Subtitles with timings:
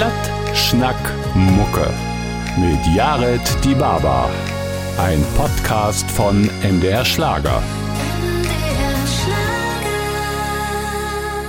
[0.00, 1.92] Platt, Schnack, Mucke.
[2.58, 4.30] Mit Jared Die Baba.
[4.96, 7.62] Ein Podcast von MDR Schlager.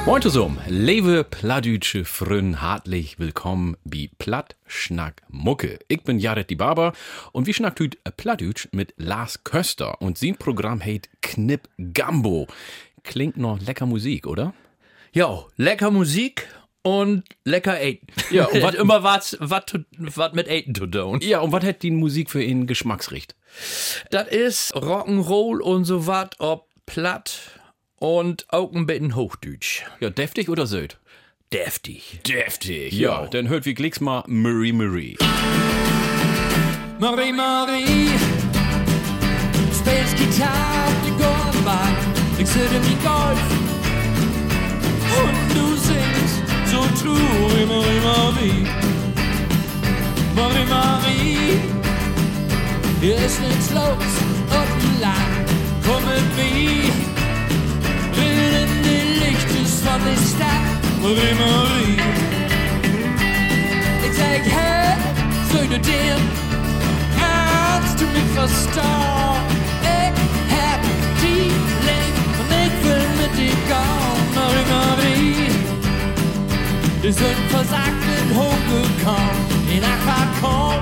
[0.05, 5.79] Moin zusammen, liebe Plattdütsche Frön, hartlich willkommen bei Platt Schnack Mucke.
[5.87, 6.91] Ich bin Jared die Barber
[7.31, 12.47] und wir schnackt heute Plattdütsch mit Lars Köster und sein Programm heißt Knipp Gambo.
[13.03, 14.53] Klingt noch lecker Musik, oder?
[15.13, 16.49] Ja, lecker Musik
[16.83, 18.07] und lecker Eaten.
[18.31, 19.63] Ja, und wat- immer was, was,
[19.97, 21.19] was mit Eaten zu tun.
[21.21, 23.35] Ja, und was hat die Musik für ihn Geschmacksricht?
[24.09, 27.39] Das ist Rock'n'Roll und so wat, ob platt
[27.97, 29.83] und auch ein bisschen Hochdeutsch.
[29.99, 30.97] Ja, deftig oder söd?
[31.53, 32.21] Deftig.
[32.25, 33.27] Deftig, ja.
[33.27, 35.17] Dann hört wie klicks mal Marie Marie.
[36.99, 38.09] Marie, Marie,
[39.73, 41.95] spielst Gitarre, die Goldbahn,
[42.37, 43.39] ich sitze wie Golf.
[45.17, 45.70] Und du
[47.01, 48.67] so true, Marie, Marie.
[50.35, 51.59] Marie, Marie,
[53.01, 54.11] hier ist nichts los
[54.57, 55.49] auf dem Land,
[55.85, 56.93] komm mit mir.
[58.15, 61.99] Will in die Lichtes von der Stadt, Marie, Marie.
[64.05, 64.97] Ich sag, hey,
[65.51, 66.15] soll du dir
[67.19, 69.43] Kannst du mich verstehen?
[69.83, 70.81] Ich hab
[71.21, 71.51] die
[71.87, 75.00] Leben und ich will mit dir gehen, Marie Marie.
[77.01, 79.35] Wir sind versagt und hochgekommen
[79.75, 80.77] in Aquacon.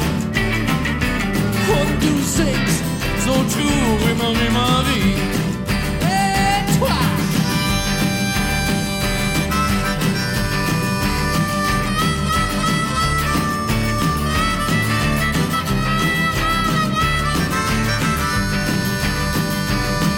[1.69, 2.83] Und du singst
[3.23, 5.15] so true, Marie Marie.
[6.01, 6.89] Et toi!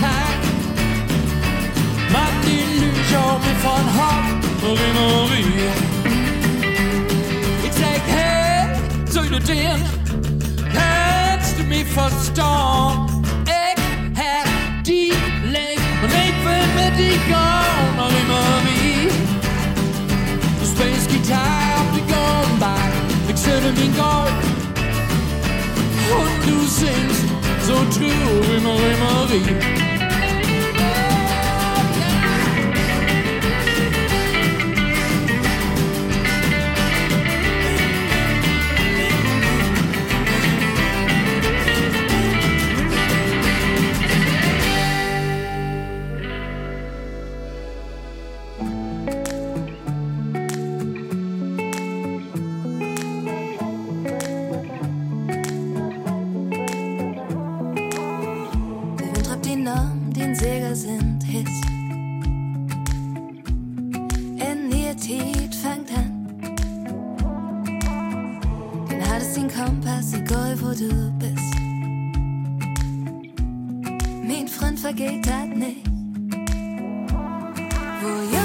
[0.00, 0.40] taak.
[2.12, 4.24] Maak die Lüge auf mir von Hop,
[4.62, 5.70] Marie, Marie.
[7.66, 8.76] Ich sag, hey,
[9.10, 9.80] soll du den?
[10.72, 13.22] Kannst du mich verstehen?
[13.46, 15.12] Ich hab die
[15.54, 19.08] Leben und ich will mit dir gehen, Marie, Marie.
[20.72, 22.92] Space Guitar auf die Goldbahn,
[23.28, 24.44] ich sitze mein Gold.
[26.16, 27.23] Und du singst
[27.64, 29.93] so true wie Marie Marie.
[60.74, 61.60] Sind Hiss.
[64.48, 66.26] In ihr Tiet fängt an.
[68.88, 71.54] Den haltest den Kompass, egal wo du bist.
[74.26, 75.86] Mein Freund vergeht das nicht.
[78.00, 78.43] Wo jammerst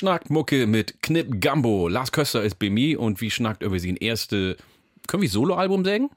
[0.00, 1.86] schnackt Mucke mit Knip Gambo.
[1.86, 4.56] Lars Köster ist bei mir und wie schnackt über sein erste,
[5.06, 6.08] können wir Soloalbum sagen?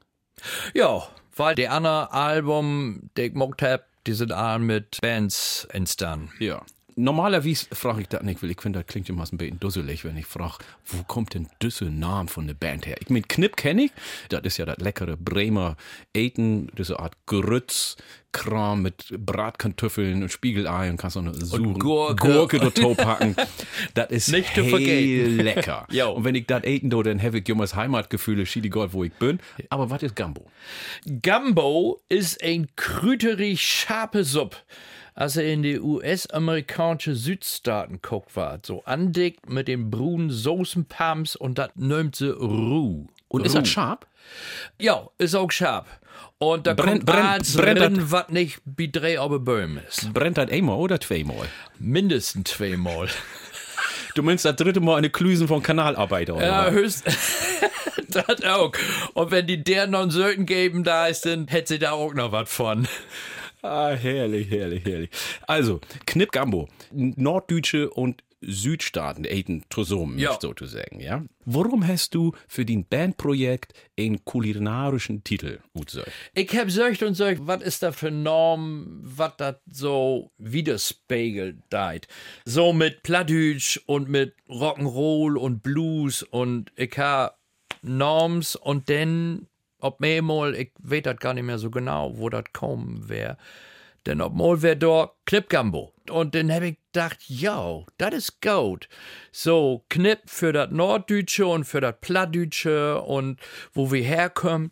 [0.73, 6.31] Ja, weil die anderen Album, die ich gemacht hab, die sind alle mit Bands entstanden.
[6.39, 6.65] Ja.
[6.95, 10.17] Normalerweise frage ich das nicht, weil ich finde, das klingt immer ein bisschen dusselig, wenn
[10.17, 12.97] ich frage, wo kommt denn diese Name von der Band her?
[12.99, 13.91] Ich meine, Knip kenne ich,
[14.29, 15.75] das ist ja das leckere Bremer
[16.13, 22.15] Eten, diese Art Grützkram mit Bratkartoffeln und Spiegelei und kannst noch eine Suren, Gurke.
[22.15, 23.35] Gurke dort packen.
[23.93, 25.87] Das ist Nicht lecker.
[26.15, 29.13] Und wenn ich das eten do, dann habe ich jemals Heimatgefühle, schiedi Gott, wo ich
[29.13, 29.39] bin.
[29.69, 30.45] Aber was ist Gambo?
[31.21, 34.57] Gumbo ist ein krüterig scharfe Suppe.
[35.15, 41.57] Als er in die US-amerikanische Südstaaten guckt war, so andickt mit den brünen Soßenpams und
[41.59, 43.05] das nimmt sie Ruh.
[43.27, 43.99] Und ist das scharf?
[44.79, 45.85] Ja, ist auch scharf.
[46.39, 50.13] Und da Brennt- kommt brennt- alles brennt drin, was nicht wie drei auf Bäumen ist.
[50.13, 51.47] Brennt das einmal oder zweimal?
[51.79, 53.07] Mindestens zweimal.
[54.15, 56.45] Du meinst das dritte Mal eine Klüsen von Kanalarbeiter, oder?
[56.45, 56.73] Ja, was?
[56.73, 57.03] höchst.
[58.09, 58.71] das auch.
[59.13, 62.13] Und wenn die der noch einen Söten geben da ist, dann hätte sie da auch
[62.13, 62.87] noch was von.
[63.63, 65.09] Ah, herrlich, herrlich, herrlich.
[65.47, 70.37] Also, Knip Gambo, Norddeutsche und Südstaaten, Aiden Tosom, Ja.
[70.37, 71.23] sozusagen, ja?
[71.45, 76.11] Warum hast du für dein Bandprojekt einen kulinarischen Titel ausgesucht?
[76.33, 82.09] Ich hab söcht und söcht, was ist da für Norm, was das so widerspiegelt deit.
[82.43, 87.39] So mit Plattdütsch und mit Rock'n'Roll und Blues und ich hab
[87.81, 89.47] Norms und dann,
[89.83, 93.37] ob mehrmal, ich weiß das gar nicht mehr so genau, wo das kommen wär.
[94.05, 95.93] Denn ob mal wär da Knip Gambo.
[96.09, 98.89] Und dann hab ich gedacht, ja, das ist gut.
[99.31, 103.39] So, Knip für das Norddeutsche und für das Plattdeutsche und
[103.73, 104.71] wo wir herkommen.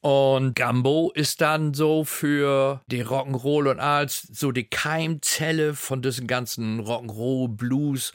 [0.00, 6.26] Und Gambo ist dann so für die Rock'n'Roll und als so die Keimzelle von diesem
[6.26, 8.12] ganzen Rock'n'Roll, Blues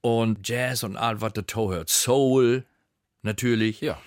[0.00, 1.88] und Jazz und all, was dazu hört.
[1.88, 2.64] Soul,
[3.22, 3.80] natürlich.
[3.80, 3.98] Ja.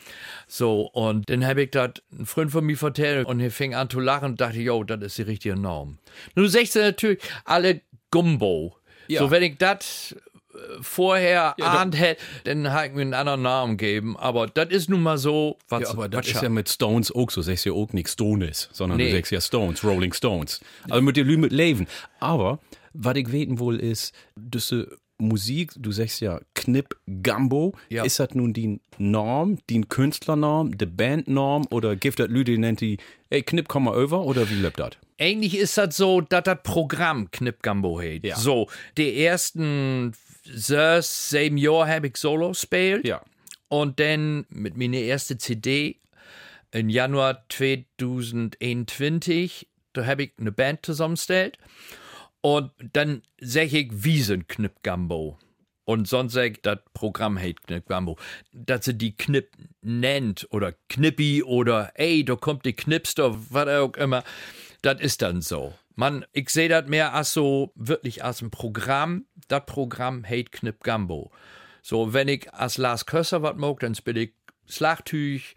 [0.48, 3.90] So, und dann habe ich das ein Freund von mir vertellt und er fing an
[3.90, 5.98] zu lachen und dachte, jo, das ist die richtige Norm.
[6.36, 7.82] Nun sagst du natürlich alle
[8.12, 8.76] Gumbo.
[9.08, 9.20] Ja.
[9.22, 10.16] So, wenn ich das
[10.54, 14.16] äh, vorher ahnt hätte, dann hätte ich mir einen anderen Namen geben.
[14.18, 17.32] Aber das ist nun mal so, was Ja, aber das ist ja mit Stones auch
[17.32, 17.42] so.
[17.42, 19.10] Sagst ja auch nicht Stones, sondern Nee.
[19.10, 20.62] du sagst ja Stones, Rolling Stones.
[20.90, 21.88] Also mit der Lü mit Leben.
[22.20, 22.60] Aber,
[22.94, 28.04] was ich weten wohl ist, diese Musik, du sagst ja Knip Gambo, Ja.
[28.04, 32.98] ist das nun die Norm, die Künstlernorm, die Bandnorm oder gibt das Lüde, nennt die,
[33.30, 34.92] ey, Knip, komm mal over oder wie lebt das?
[35.20, 38.24] Eigentlich ist das so, dass das Programm Knip Gambo heißt.
[38.24, 38.36] Ja.
[38.36, 38.68] So,
[38.98, 43.08] die ersten sechs, sieben Jahre habe ich Solo gespielt.
[43.08, 43.22] Ja.
[43.70, 45.98] Und dann mit meiner ersten CD
[46.72, 51.58] im Januar 2021, da habe ich eine Band zusammengestellt.
[52.46, 55.40] Und dann sag ich, wie sind Knip Gambo?
[55.86, 58.18] Und sonst sag ich, das Programm heißt Knip Gambo.
[58.52, 63.96] Dass sie die Knip nennt oder Knippi oder ey, da kommt die Knipster, was auch
[63.96, 64.26] immer.
[64.82, 65.74] Das ist dann so.
[65.96, 69.26] Man, ich sehe das mehr als so, wirklich als ein Programm.
[69.48, 71.32] Das Programm heißt Knip Gambo.
[71.82, 74.34] So, wenn ich als Lars Kösser was mag, dann spiele ich
[74.68, 75.56] Schlagtüch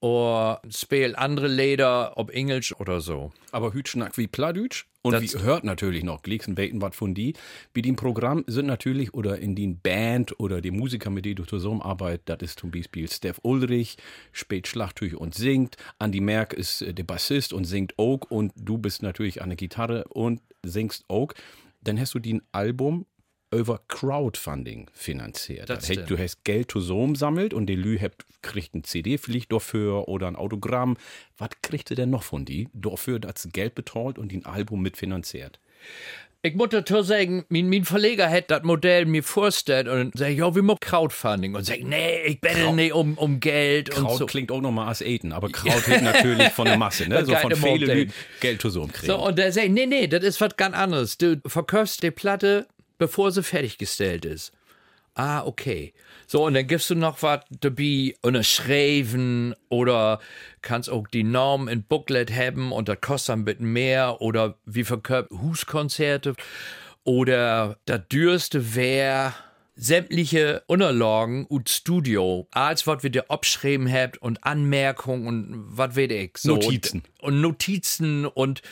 [0.00, 3.32] oder spiele andere Lieder, ob Englisch oder so.
[3.52, 4.84] Aber Hütschnack wie Pladütsch.
[5.02, 7.34] Und Das- wie hört natürlich noch Gleeksen Beten was von die.
[7.72, 11.36] Wie die im Programm sind natürlich, oder in den Band oder die Musiker, mit denen
[11.36, 13.96] du zusammenarbeitest, das ist zum Beispiel Steph Ulrich,
[14.32, 15.76] spielt Schlagtüch und singt.
[15.98, 18.20] Andi Merck ist äh, der Bassist und singt auch.
[18.28, 21.32] Und du bist natürlich an der Gitarre und singst auch.
[21.80, 23.06] Dann hast du den Album
[23.50, 25.70] über Crowdfunding finanziert.
[25.70, 26.10] Das stimmt.
[26.10, 30.36] du hast Geld zusammensammelt und die Lü habt, kriegt ein CD vielleicht dafür oder ein
[30.36, 30.96] Autogramm.
[31.38, 32.68] Was kriegt ihr denn noch von die?
[32.74, 35.60] Dafür, dass sie Geld betalt und den Album mitfinanziert.
[36.42, 40.54] Ich muss dazu sagen, mein, mein Verleger hat das Modell mir vorgestellt und sagt, ja,
[40.54, 41.56] wir machen Crowdfunding.
[41.56, 44.26] Und sagt, nee, ich bettel nicht um, um Geld und Kraut so.
[44.26, 47.24] klingt auch nochmal als Eten, aber Kraut hebt natürlich von der Masse, ne?
[47.26, 47.98] So von vielen Modell.
[48.04, 48.08] Lü
[48.40, 49.16] Geld zusammenkriegen.
[49.16, 51.18] So, und der sagt, nee, nee, das ist was ganz anderes.
[51.18, 54.52] Du verkaufst die Platte, bevor sie fertiggestellt ist.
[55.14, 55.94] Ah, okay.
[56.28, 60.20] So, und dann gibst du noch was dabei unterschreiben oder
[60.62, 64.84] kannst auch die Norm in Booklet haben und das kostet ein bisschen mehr oder wie
[64.84, 66.36] verkauft Huskonzerte
[67.02, 69.34] oder das dürste wäre
[69.74, 76.10] sämtliche Unterlagen und Studio, als was wir dir abschreiben habt und Anmerkungen und was weiß
[76.10, 76.36] ich.
[76.36, 77.02] So, Notizen.
[77.20, 78.62] Und, und Notizen und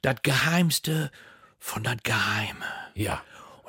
[0.00, 1.10] das Geheimste
[1.58, 2.64] von das Geheime.
[2.94, 3.22] ja.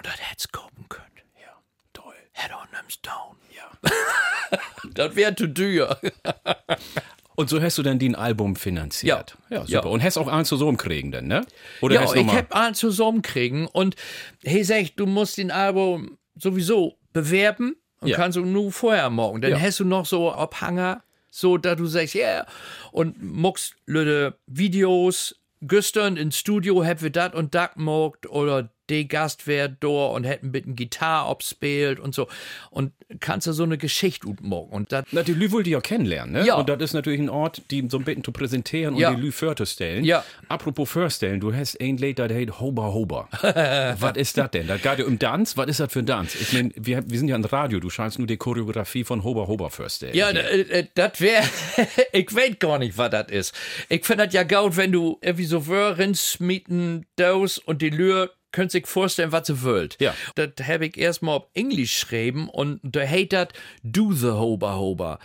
[0.03, 1.07] Das hätt's kommen können.
[1.41, 1.57] Ja,
[1.93, 2.13] toll.
[2.33, 3.37] Head on them stone.
[3.55, 3.89] Ja.
[4.93, 5.97] Das wäre zu teuer.
[7.35, 9.37] Und so hast du dann den Album finanziert.
[9.49, 9.57] Ja.
[9.57, 9.71] Ja, super.
[9.85, 9.89] Ja.
[9.89, 11.45] Und hast auch einen zusammenkriegen dann, ne?
[11.81, 13.95] Oder ja, ich hab einen zusammenkriegen und
[14.43, 18.17] hey, sagt, du musst den Album sowieso bewerben und Ja.
[18.17, 19.41] kannst du nur vorher morgen.
[19.41, 19.59] Dann Ja.
[19.59, 22.47] hast du noch so Abhanger, so dass du sagst, ja, yeah.
[22.91, 29.05] und muckst Leute Videos, gestern ins Studio hab wir dat und dat gemacht oder der
[29.05, 32.27] Gast wär da und hätten mit einem Gitarre abspielt und so.
[32.69, 34.69] Und kannst du so eine Geschichte machen.
[34.71, 36.45] Und dat, Na, die Lü wollte ja kennenlernen, ne?
[36.45, 36.55] Ja.
[36.55, 39.13] Und das ist natürlich ein Ort, die so ein bisschen zu präsentieren und Ja.
[39.13, 40.03] die Lü vorzustellen.
[40.03, 40.23] Ja.
[40.49, 43.29] Apropos vorstellen, du hast ein das heißt Hoba Hoba.
[43.99, 44.67] Was ist das denn?
[44.67, 45.55] Das geht ja um Tanz.
[45.55, 46.35] Was ist das für ein Tanz?
[46.35, 49.47] Ich meine, wir, wir sind ja ein Radio, du scheinst nur die Choreografie von Hoba
[49.47, 50.15] Hoba vorstellen.
[50.15, 51.43] Ja, äh, das wäre,
[52.11, 53.55] ich weiß gar nicht, was das ist.
[53.89, 58.31] Ich finde das ja gut, wenn du irgendwie so Wörens mieten dos und die Lür
[58.53, 59.97] könnt sich vorstellen, was sie wollt.
[59.99, 60.15] Ja.
[60.35, 63.49] Das habe ich erstmal auf Englisch geschrieben und da heißt das
[63.83, 65.19] Do the Hoba Hoba.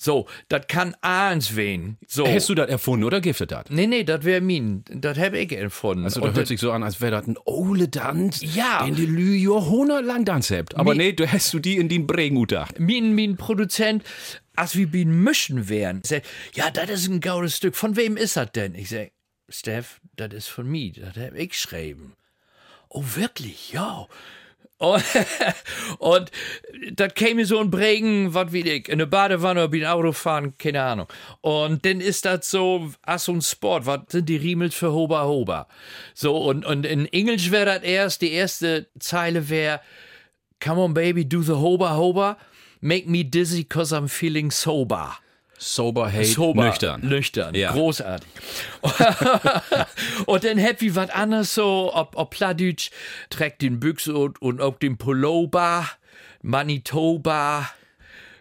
[0.00, 1.98] So, das kann eins wen.
[2.06, 2.24] So.
[2.24, 3.64] Hast du das erfunden oder giftet das?
[3.68, 4.84] Nee, nee, das wäre mein.
[4.88, 6.04] Das habe ich erfunden.
[6.04, 8.84] Also, das hört sich so an, als wäre das ein ole Tanz, Ja.
[8.84, 10.76] den die Lü jahrhundertlang tanzt habt.
[10.76, 12.78] Aber nee, du hast du die in den Bregen gedacht.
[12.78, 14.04] mein, mein Produzent,
[14.54, 17.74] als wir bin mischen wären, sagt, ja, das ist ein gaudes Stück.
[17.74, 18.76] Von wem ist das denn?
[18.76, 19.10] Ich sag,
[19.48, 20.92] Steff, das ist von mir.
[20.92, 22.12] Das hab ich geschrieben.
[22.88, 23.72] Oh, wirklich?
[23.72, 24.06] Ja.
[25.98, 26.30] Und,
[26.92, 30.54] das käme so ein Bregen, was wie ich, in der Badewanne oder bin Auto fahren,
[30.56, 31.08] keine Ahnung.
[31.40, 35.24] Und dann ist das so, ach so ein Sport, was sind die Riemels für Hoba
[35.24, 35.66] Hoba?
[36.14, 39.80] So, und, und in Englisch wäre das erst, die erste Zeile wäre,
[40.60, 42.36] Come on, baby, do the hoba hoba.
[42.80, 45.18] Make me dizzy cause I'm feeling sober.
[45.58, 46.64] Sober, hate, Sober.
[46.64, 47.00] nüchtern.
[47.00, 47.54] Nüchtern.
[47.54, 47.72] Ja.
[47.72, 48.28] Großartig.
[50.26, 52.90] und dann happy was anderes so, ob, ob Pladütsch
[53.28, 55.88] trägt den Büchse und, und ob den Pullover,
[56.42, 57.68] Manitoba.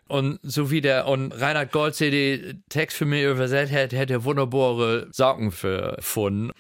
[0.08, 4.24] Und so wie der, und Reinhard Goldsee den Text für mich übersetzt hat, hätte er
[4.24, 6.52] wunderbare Socken für gefunden.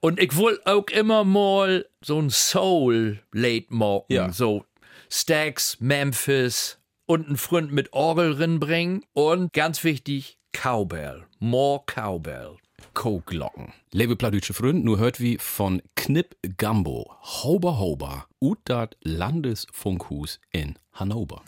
[0.00, 4.04] Und ich will auch immer mal so ein Soul-Late machen.
[4.08, 4.30] Ja.
[4.30, 4.64] So
[5.10, 9.04] Stax, Memphis und einen Freund mit Orgel rinbringen.
[9.12, 11.24] Und ganz wichtig, Cowbell.
[11.38, 12.56] More Cowbell.
[12.94, 13.72] Co-Glocken.
[13.92, 17.10] Liebe Pladütsche Freund, nur hört wie von Knipp Gambo,
[17.42, 21.42] Hober Hober, ut dat Landesfunkhus in Hannover.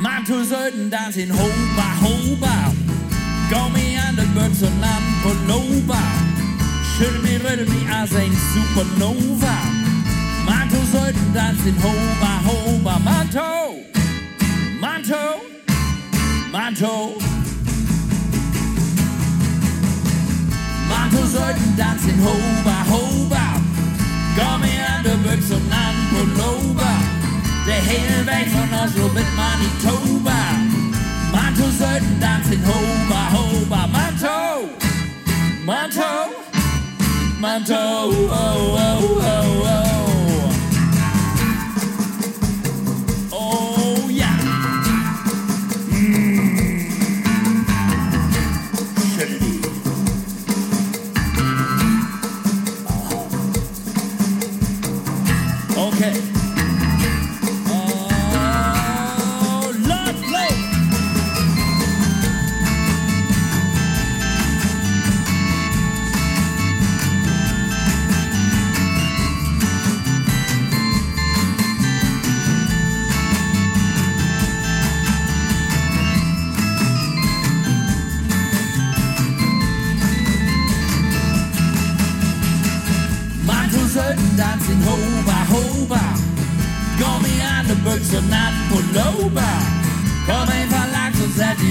[0.00, 2.72] Man to sollten dans in Hoba Hoba.
[3.50, 6.33] Gå med andre bøds og land
[6.94, 6.98] Nova.
[6.98, 9.56] Schüttel mir, rüttel mir als ein Supernova.
[10.46, 12.98] Man to sollten dans in Hoba Hoba.
[12.98, 13.40] Manto,
[14.80, 15.40] Manto,
[16.52, 17.16] Manto.
[20.88, 23.60] Man to sollten dans in Hoba Hoba.
[24.60, 26.92] Med andre bøds og land på Nova.
[27.66, 30.40] Der hele Weg von Oslo mit Manitoba.
[31.32, 34.68] Manto sollten tanzen, Hoba, Hoba, Manto,
[35.66, 36.33] Manto,
[37.44, 39.62] Manto, oh, oh, oh, oh.
[39.66, 39.83] oh.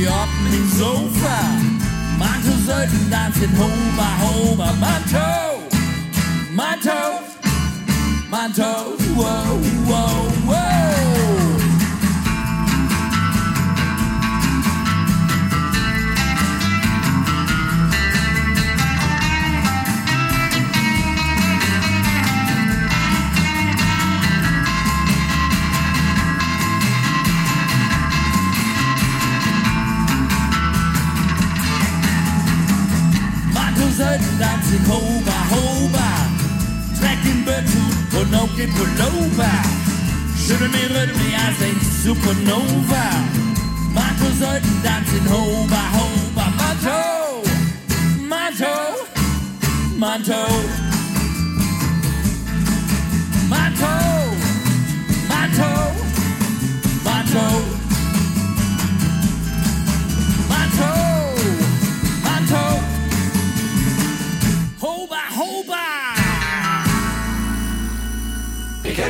[0.07, 1.39] Auf dem Sofa.
[2.17, 4.73] Manche sollten tanzen, Hoba, Hoba.
[4.79, 5.63] Manto,
[6.53, 7.19] Manto,
[8.29, 10.32] Manto, wow, wow.
[34.73, 36.09] Sollten tanzen, Hoba, Hoba.
[36.99, 39.49] Treck den Bezug und auch den Pullover.
[40.37, 43.05] Schüttel mir, rüttel mir als ein Supernova.
[43.93, 46.53] Manche sollten tanzen, Hoba, Hoba.
[46.57, 47.43] Manto,
[48.27, 48.65] Manto,
[49.97, 50.33] Manto.
[50.33, 50.82] Manto,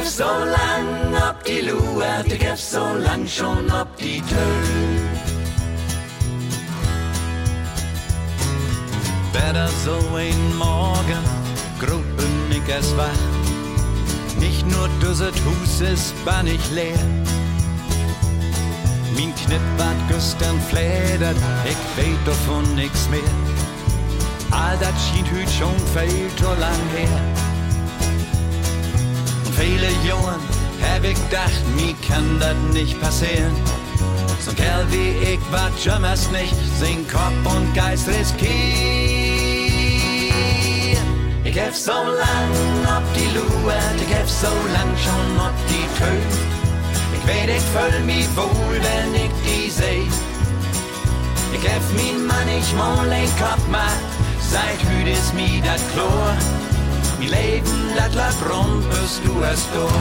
[0.06, 5.24] so lang ob die Luert, ich hab so lang schon ob die Tür.
[9.34, 11.24] Wetter so ein Morgen,
[11.80, 13.24] grob bin ich es wach.
[14.40, 17.06] Nicht nur düset Hus ist ban ich leer.
[19.16, 23.20] Mein Knipp ward gestern fledert, ich weet davon nix mehr.
[24.52, 27.43] All das schien hüt schon viel zu lang her.
[29.58, 30.40] Viele Jungen
[30.82, 33.54] hab ich gedacht, mir kann das nicht passieren.
[34.40, 38.44] So ein Kerl wie ich war jemals nicht, sein Kopf und Geist riskiert.
[41.44, 42.52] Ich hab so lang
[42.98, 46.24] ob die Luert, ich hab so lang schon ob die Tür.
[47.16, 50.08] Ich weet, ich fühl mich wohl, wenn ich die seh.
[51.54, 54.04] Ich hab min Mann, ich mal ein Kopf macht,
[54.40, 56.63] seit hüt ist mi dat Chlor.
[57.28, 59.94] Leben, dat lat rund, bist du es durch.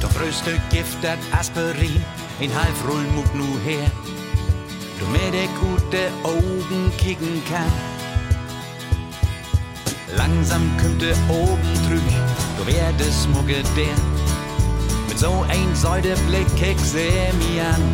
[0.00, 2.04] Doch größte Gift, dat Aspirin,
[2.40, 3.90] in halb rollen muck nu her.
[4.98, 7.72] Du mir de gute Augen kicken kann.
[10.16, 12.24] Langsam de oben drüben,
[12.58, 14.09] du werdest mugge der.
[15.20, 17.84] So ein Säudeblick ich seh mi an.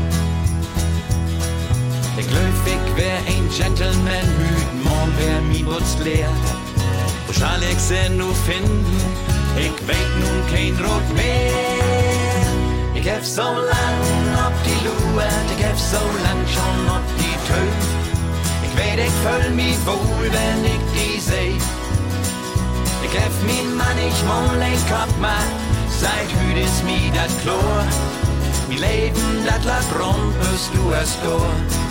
[2.17, 6.31] Ich glaub, ich wär ein Gentleman, hüt morgen wär mi Butz leer.
[7.27, 9.01] Wo schall ich sie nu finden?
[9.59, 11.51] Ich weet nun kein Rot mehr.
[12.95, 14.03] Ich hab so lang
[14.47, 17.75] ob die Luert, ich hab so lang schon ob die Tür.
[18.67, 21.86] Ich weet, ich fühl mich wohl, wenn ich die seh.
[23.05, 25.57] Ich hab min Mann, ich ein Kopf macht,
[26.01, 27.85] seit hüt ist mi dat Chlor.
[28.69, 29.85] Mi Leben, dat lat
[30.41, 31.87] bist du es durch.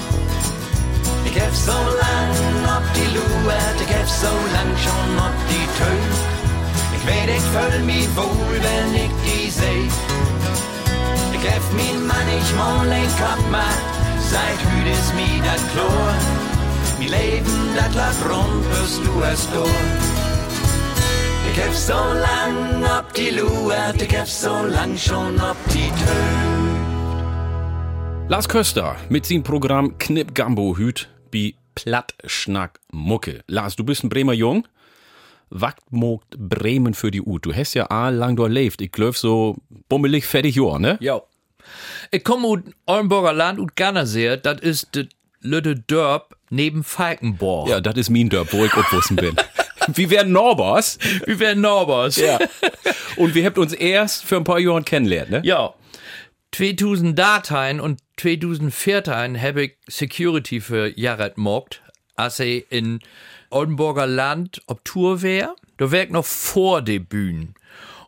[1.26, 2.32] Ich hab so lang
[2.78, 6.14] ob die Luert, ich hab so lang schon ob die Tür.
[6.96, 9.88] Ich weet, ich fühl mich wohl, wenn ich die seh.
[11.36, 12.52] Ich hab min Mann, ich
[13.00, 13.86] ein Kopf macht,
[14.32, 16.14] seit hüt ist mi dat Chlor.
[17.00, 18.16] Mi Leben, dat lat
[18.72, 20.25] bist du es durch.
[21.58, 27.16] Ich hab so lang ob die Luert, ich hab so lang schon ob die Tür.
[28.28, 33.42] Lars Köster mit seinem Programm Knipp Gambo Hüt wie Plattschnack Mucke.
[33.48, 34.68] Lars, du bist ein Bremer Jung.
[35.50, 37.46] Wagt mogt Bremen für die Ut.
[37.46, 38.82] Du hast ja all lang dort lebt.
[38.82, 39.56] Ich glaub so
[39.88, 40.98] bummelig fertig Jahr, ne?
[41.00, 41.22] Ja.
[42.12, 45.06] Ich komme aus Oldenburger Land und Gannersee, das ist das
[45.40, 47.70] Lütte Dörp neben Falkenborg.
[47.70, 49.38] Ja, das ist mein Dörp, wo ich aufwussen bin.
[49.94, 50.98] Wie wären Norbers?
[51.26, 52.18] Wir werden Norbers.
[52.18, 52.40] Ja.
[53.18, 55.42] Und wir habt uns erst für ein paar Jahre kennengelernt, ne?
[55.44, 55.74] Ja.
[56.52, 61.82] 2000 Dateien und 2014 habe ich Security für Jared mogt,
[62.16, 63.00] als ich in
[63.50, 65.56] Oldenburger Land ob Tour wär.
[65.78, 67.56] Da wär ich noch vor de Bühnen.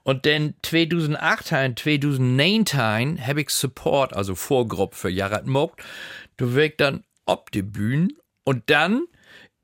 [0.04, 5.82] Und dann 2018, 2019 habe ich Support, also Vorgruppe für Jared mogt.
[6.38, 8.14] Da wär ich dann ob de Bühnen.
[8.46, 9.04] Und dann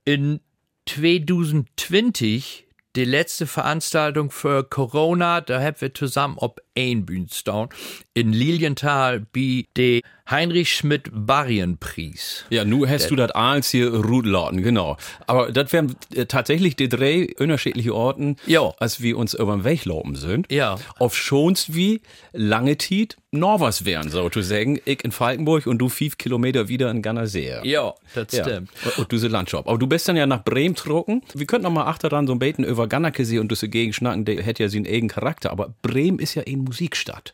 [0.04, 0.42] in
[0.86, 7.70] 2020 die letzte Veranstaltung für Corona, da haben wir zusammen ob ein Bühnenstone
[8.14, 12.46] in Lilienthal wie de Heinrich Schmidt Barrienpreis.
[12.52, 14.98] Ja, nu hast du das als hier Rudlauten, genau.
[15.26, 18.72] Aber das wären äh, tatsächlich die drei unterschiedliche Orten, Ja.
[18.78, 20.52] als wir uns über den Weg laufen sind.
[20.52, 20.78] Ja.
[21.00, 24.80] Auf schonst wie lange Tiet Norvers wären, so zu sagen.
[24.86, 27.56] Ich in Falkenburg und du fünf Kilometer wieder in Gannersee.
[27.64, 28.44] Ja, das Ja.
[28.44, 28.70] stimmt.
[28.98, 29.68] Und diese Landschaft.
[29.68, 31.22] Aber du bist dann ja nach Bremen trocken.
[31.34, 34.24] Wir könnten noch mal achter dran so ein Beten über Gannakesee und diese Gegend schnacken,
[34.26, 35.52] der hätte ja seinen eigenen Charakter.
[35.52, 37.34] Aber Bremen ist ja eine Musikstadt.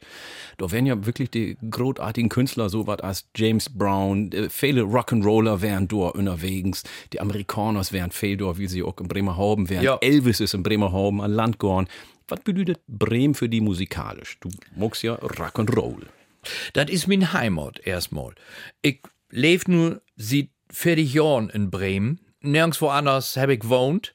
[0.57, 5.61] Da wären ja wirklich die großartigen Künstler, so was als James Brown, äh, viele Rock'n'Roller
[5.61, 6.83] wären dort unterwegs,
[7.13, 9.83] die Amerikaners wären viel dort, wie sie auch in Bremerhaven wären.
[9.83, 9.97] Ja.
[10.01, 11.87] Elvis ist in Bremerhaven, an Land gegangen.
[12.29, 14.39] Was bedeutet Bremen für die musikalisch?
[14.39, 16.05] Du magst ja Rock'n'Roll.
[16.73, 18.33] Das ist mein Heimat erstmal.
[18.81, 22.19] Ich lebe nur seit 40 Jahren in Bremen.
[22.41, 24.13] Nirgendwo anders habe ich gewohnt.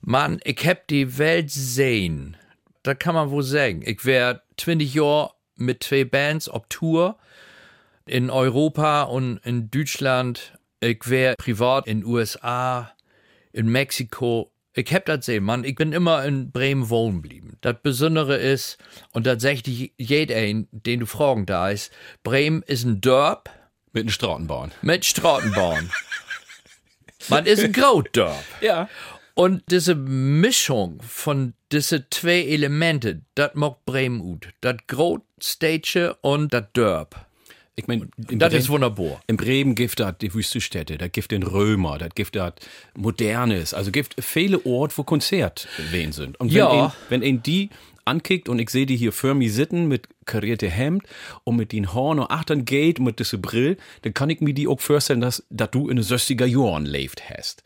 [0.00, 2.36] Mann, ich hab die Welt sehen.
[2.82, 3.82] Das kann man wohl sagen.
[3.84, 7.18] Ich wär 20 Jahre mit zwei Bands auf Tour
[8.06, 10.58] in Europa und in Deutschland.
[10.80, 12.92] Ich wär privat in USA,
[13.52, 14.51] in Mexiko.
[14.74, 15.64] Ich hab das sehen, Mann.
[15.64, 17.58] Ich bin immer in Bremen wohnen geblieben.
[17.60, 18.78] Das Besondere ist,
[19.12, 20.34] und sagt jeder,
[20.70, 23.42] den du fragen da ist, Bremen ist ein Dorf
[23.92, 24.72] Mit den Straßenbahn.
[24.80, 25.90] mit Straßenbahn.
[27.28, 28.44] Man ist ein Graudorf.
[28.60, 28.88] Ja.
[29.34, 34.48] Und diese Mischung von diese zwei Elemente, das mag Bremen gut.
[34.60, 37.14] Das Großstädtische und das Dörp.
[37.74, 39.22] Ich meine, Das ist wunderbar.
[39.26, 42.52] In Bremen gibt das die Wüstestädte, da gibt den Römer, da gibt das
[42.94, 46.38] Modernes, also gibt viele Orte, wo Konzert wen sind.
[46.38, 46.86] Und wenn, Ja.
[46.86, 47.70] ein, wenn ein die
[48.04, 51.04] ankickt und ich sehe die hier für mich sitzen mit karierte Hemd
[51.44, 54.52] und mit den Horn und achtern geht und mit diese Brill, dann kann ich mir
[54.52, 57.62] die auch vorstellen, dass, dass du in den 60er Jahren lebt hast.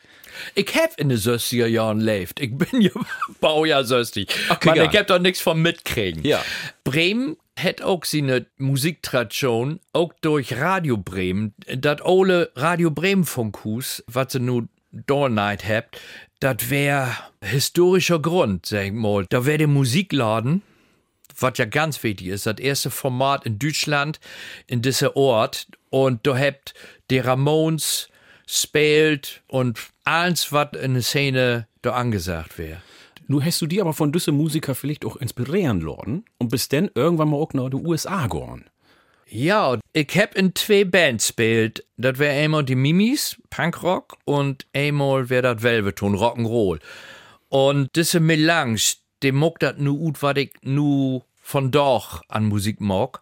[0.54, 2.38] Ich hab in den 60er Jahren gelebt.
[2.40, 2.90] Ich bin ja
[3.40, 4.28] Baujahr 60.
[4.50, 6.22] Okay, Man, ich hab doch nichts von mitkriegen.
[6.24, 6.44] Ja.
[6.84, 11.54] Bremen hat auch seine Musiktradition, auch durch Radio Bremen.
[11.66, 16.00] Das ole Radio Bremen Funkhus, was sie nun Dornight habt,
[16.40, 19.26] das wär historischer Grund, sag ich mal.
[19.28, 20.62] Da wär der Musikladen,
[21.38, 24.20] was ja ganz wichtig ist, das erste Format in Deutschland
[24.66, 25.66] in dieser Ort.
[25.90, 26.74] Und da habt
[27.10, 28.08] die Ramones
[28.46, 32.80] spielt und alles, was in der Szene da angesagt wäre.
[33.28, 36.90] Nun hast du die aber von diese Musiker vielleicht auch inspirieren lassen und bist dann
[36.94, 38.66] irgendwann mal auch nach den USA gegangen.
[39.28, 41.84] Ja, ich hab in zwei Bands spielt.
[41.96, 46.78] Das wär einmal die Mimis, Punkrock, und einmal wär das Velveton, Rock'n'Roll.
[47.48, 48.80] Und diese Melange,
[49.22, 53.20] die mag dat nu ut, was ich nu von doch an Musik mag.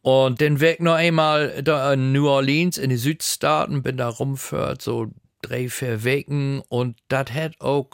[0.00, 4.80] Und wär ich noch einmal da in New Orleans in die Südstaaten, bin da rumfört,
[4.80, 5.08] so
[5.42, 7.90] drei, vier Wochen, und das hat auch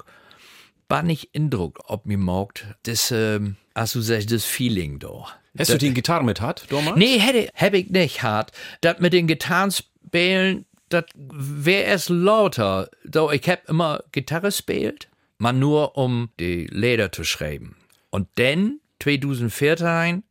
[0.88, 5.26] bannig Eindruck, ob mir mag, das, ähm, als du sagst, das Feeling da.
[5.56, 6.96] Hast du die Gitarre mit hat, damals?
[6.96, 8.52] Nee, hätte, hab ich nicht hart.
[8.80, 12.88] Das mit den Gitarren spielen, das wär erst lauter.
[13.12, 17.76] So, ich hab immer Gitarre spielt, mal nur um die Lieder zu schreiben.
[18.10, 20.22] Und dann, 2014,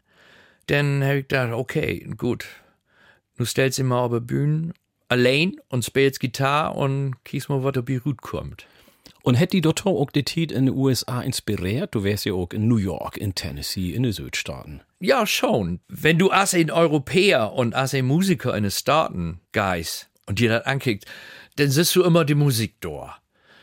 [0.67, 2.45] dann hab ich gedacht, okay, gut.
[3.37, 4.73] Du stellst immer auf der Bühne
[5.09, 8.65] allein und spielst Gitarre und kies mal, was dabei gut kommt.
[9.27, 11.93] Und hätte die dort auch die Zeit in den USA inspiriert?
[11.93, 14.79] Du wärst ja auch in New York, in Tennessee, in den Südstaaten.
[15.01, 15.81] Ja, schon.
[15.89, 20.51] Wenn du als ein Europäer und als ein Musiker in den Staaten gehst und dir
[20.51, 21.07] das ankickt,
[21.57, 23.17] dann siehst du immer die Musik da.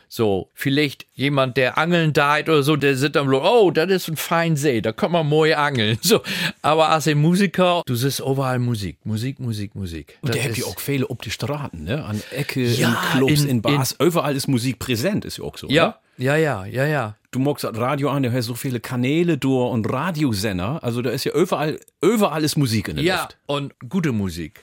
[0.07, 4.07] So, vielleicht jemand, der angeln deit oder so, der sitzt am Blut, oh, das ist
[4.07, 5.97] ein fein See, da kann man mooi angeln.
[6.03, 6.21] So,
[6.61, 10.17] aber als ein Musiker, du siehst überall Musik, Musik, Musik, Musik.
[10.21, 12.05] Und der habt ist- ja auch viele ob die Straßen, ne?
[12.05, 13.95] An Ecke, Ja, in Clubs, in, in- Bars.
[13.99, 15.67] Überall ist Musik präsent, ist ja auch so.
[15.69, 16.25] Ja, Ne?
[16.25, 17.15] ja, ja, ja, ja.
[17.31, 20.81] Du magst Radio an, der hört so viele Kanäle durch und Radiosender.
[20.83, 23.37] Also da ist ja überall, überall ist Musik in der Ja, Luft.
[23.47, 24.61] und gute Musik.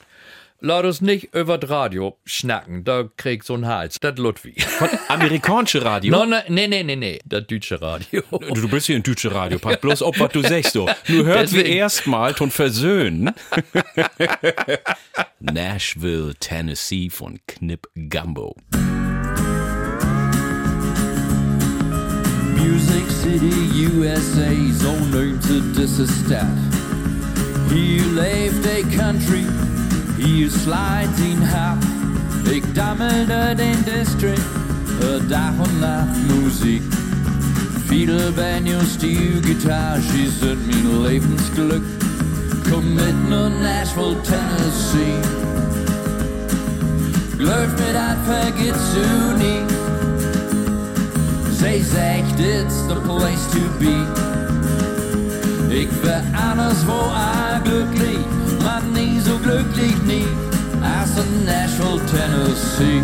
[0.65, 3.99] Lass uns nicht über das Radio schnacken, da krieg so einen Hals.
[3.99, 4.63] Das Ludwig.
[4.63, 6.13] Von amerikanische Radio.
[6.23, 8.23] No, ne, nee, nee, nee, nee, das deutsche Radio.
[8.31, 10.87] Du bist hier ein deutsche Radio, pass bloß auf, was du sagst, du.
[11.09, 11.79] Nur hört wir Deswegen.
[11.79, 13.33] erstmal ton versöhnen.
[15.41, 18.55] Nashville, Tennessee von Knip Gumbo.
[22.55, 26.47] Music City, USA's own name to this step.
[27.69, 29.45] Hier leeft a country,
[30.25, 31.83] hier slijt in hap.
[32.51, 34.41] Ik dammelde den district,
[35.03, 36.83] uh, dag en nacht muziek.
[37.87, 41.83] Fiedel, banjo, steel, guitar, sie sind mein Lebensglück.
[42.71, 45.21] Komm mit nur Nashville, Tennessee.
[47.39, 49.63] Glaub mir, dat vergisst du nie.
[51.59, 54.07] Zij zegt it's the place to be.
[55.69, 55.89] Ik
[56.51, 58.19] anderswo auch glücklich,
[59.25, 60.27] so glücklich nie
[60.83, 63.03] als in Nashville, Tennessee.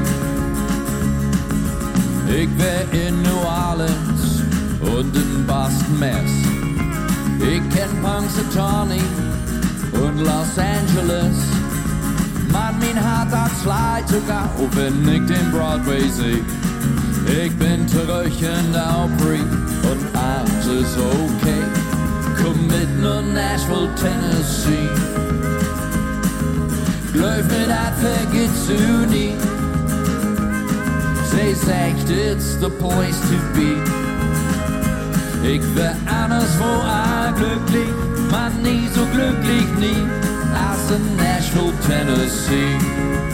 [2.29, 4.43] Ich wär in New Orleans
[4.81, 6.31] und in Boston, Mass.
[7.41, 9.03] Ich kenn Punxsutawney
[9.93, 11.37] und Los Angeles.
[12.53, 16.43] Man, mein Hart hat slide sogar, auch wenn ich den Broadway seh.
[17.45, 19.41] Ich bin zurück in der Opry
[19.83, 21.63] und alles ist okay.
[22.43, 25.28] Komm mit nur Nashville, Tennessee.
[27.19, 29.35] Glaub mir, dat vergisst du nie.
[31.31, 33.75] Sie sagt, it's the place to be.
[35.43, 37.93] Ich wär anderswo auch glücklich,
[38.31, 40.07] man nie so glücklich nie,
[40.55, 43.28] als in Nashville, Tennessee.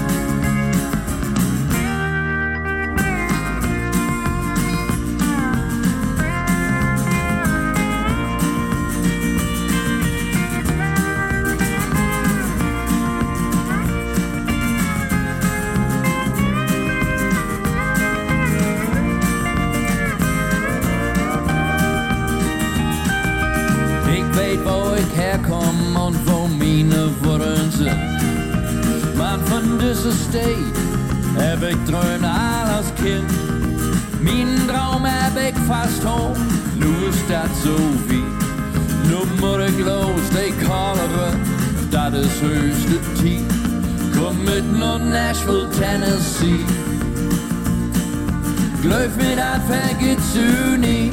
[50.35, 50.39] Vergeht's
[50.71, 51.11] du nie.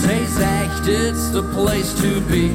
[0.00, 2.50] Zij zegt, it's the place to be.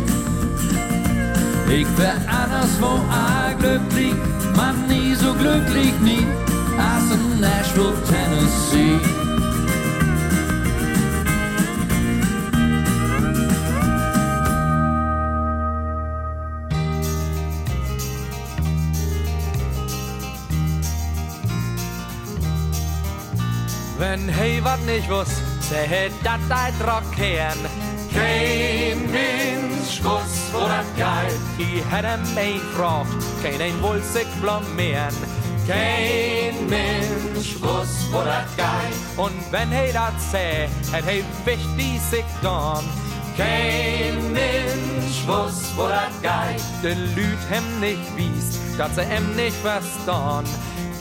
[1.72, 4.15] Ich wär anderswo auch glücklich,
[4.56, 6.26] man nie so glücklich nie,
[6.78, 9.29] als in Nashville, Tennessee.
[24.10, 25.30] Wenn hey wat nicht wuss,
[25.69, 27.60] seh dat deit rockern.
[28.12, 31.38] Kein Mensch wuss, wo dat geht.
[31.60, 33.08] I hätte mich gefragt,
[33.43, 35.13] kein ein wohl sich blamieren.
[35.67, 38.98] Kein Mensch wuss, wo dat geht.
[39.15, 42.84] Und wenn hey dat seh, hätt hey wichtig sich dann.
[43.38, 46.63] Kein Mensch wuss, wo dat geht.
[46.82, 50.50] De Lüt hem nicht wies, dat se em nicht verstehen.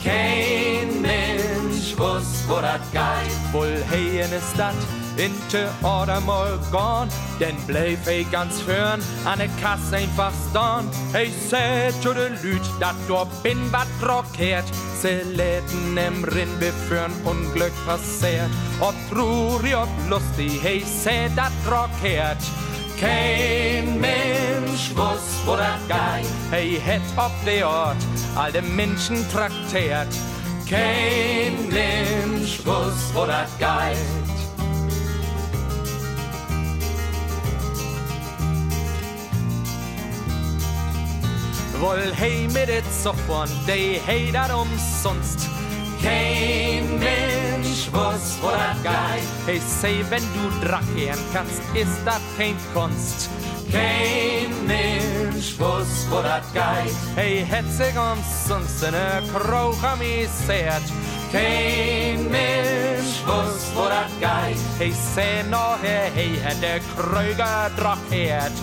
[0.03, 3.53] Kein Mensch wuss, wo dat geht.
[3.53, 4.75] Wohl hey in de Stadt,
[5.17, 7.09] in te oder mal gone.
[7.39, 10.89] Denn bleib hey ganz fern, an de Kasse einfach stehen.
[11.11, 14.65] Hey, seh zu de Lüt, dat do bin wat rockert.
[15.01, 18.49] Se läden im Rinn beführen, Unglück passiert.
[18.79, 22.41] Ob trurig, ob lustig, hey, seh dat rockert.
[22.99, 26.27] Kein Mensch wuss, wo dat geht.
[26.49, 28.03] Hey, het op de Ort,
[28.35, 30.15] all de Menschen traktiert.
[30.65, 33.97] Kein Mensch wuss, wo dat geht.
[41.79, 45.47] Woll hey mit it sofort, de hey dat umsonst.
[46.01, 47.28] Kein Mensch
[47.91, 49.23] wuss, wo dat geht.
[49.45, 53.29] Hey, say, wenn du drachieren kannst, ist dat kein Kunst.
[53.71, 56.95] Kein Mensch wuss, wo dat geht.
[57.15, 60.85] Hey, het sich umsonst in a Kroch amüsiert.
[61.31, 64.57] Kein Mensch wuss, wo dat geht.
[64.77, 68.53] Hey, say, no, hey, der Kröger drachiert.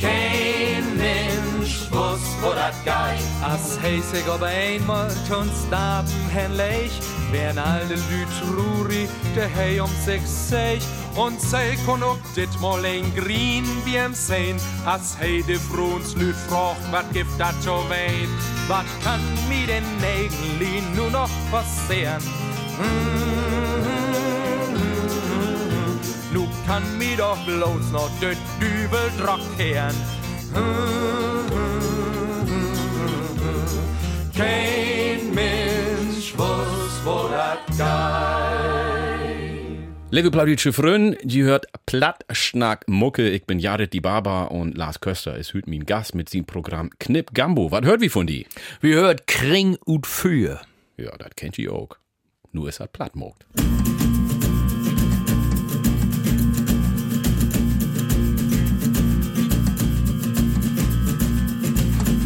[0.00, 1.55] Kein Mensch
[1.90, 3.26] wuss, wo dat geht.
[3.42, 6.92] As heisig ob einmal tun staben hänlich,
[7.30, 10.82] wären alle Lüt ruri, de hey um sich sech,
[11.16, 12.02] und sei kon
[12.34, 17.38] dit mal ein green wie em sein, as hey de Fruns Lüt froch, wat gibt
[17.38, 18.28] dat so wein,
[18.68, 22.22] wat kann mi den eigentlich nur noch passieren?
[26.32, 29.96] Nu kann mi doch bloß noch de Dübel drockieren.
[34.36, 37.86] Kein Mensch wuss, wo dat geht.
[40.10, 43.30] Liebe Plattdeutsche Freunde, die hört Plattschnack Mucke.
[43.30, 46.90] Ich bin Jared die Baba und Lars Köster ist heute mein Gast mit seinem Programm
[46.98, 47.70] Knipp Gambo.
[47.70, 48.46] Was hört wie von die?
[48.82, 50.60] Wir hört Kring und Für.
[50.98, 51.96] Ja, das kennt ihr auch.
[52.52, 53.46] Nur ist er plattmogt.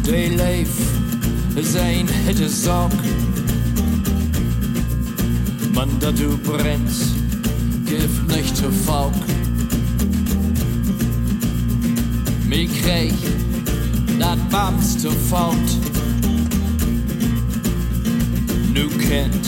[0.05, 1.10] De leef
[1.59, 2.91] zijn hitte zak.
[5.73, 7.15] Man, dat du brennst,
[7.85, 9.13] gibt nicht zu Fauk.
[12.47, 13.13] Mir krieg,
[14.19, 15.69] dat Bams zu Faut.
[18.73, 19.45] Nu kennt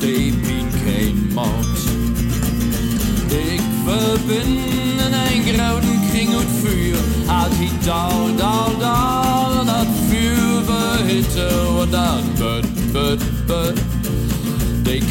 [0.00, 1.78] de min kein Maut.
[3.28, 9.01] Ich verbinden ein grauen Kring und Für, halt die Dal, Dal, Dal,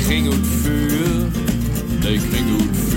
[0.05, 1.29] Kring und Für,
[2.01, 2.90] de Kring und Für.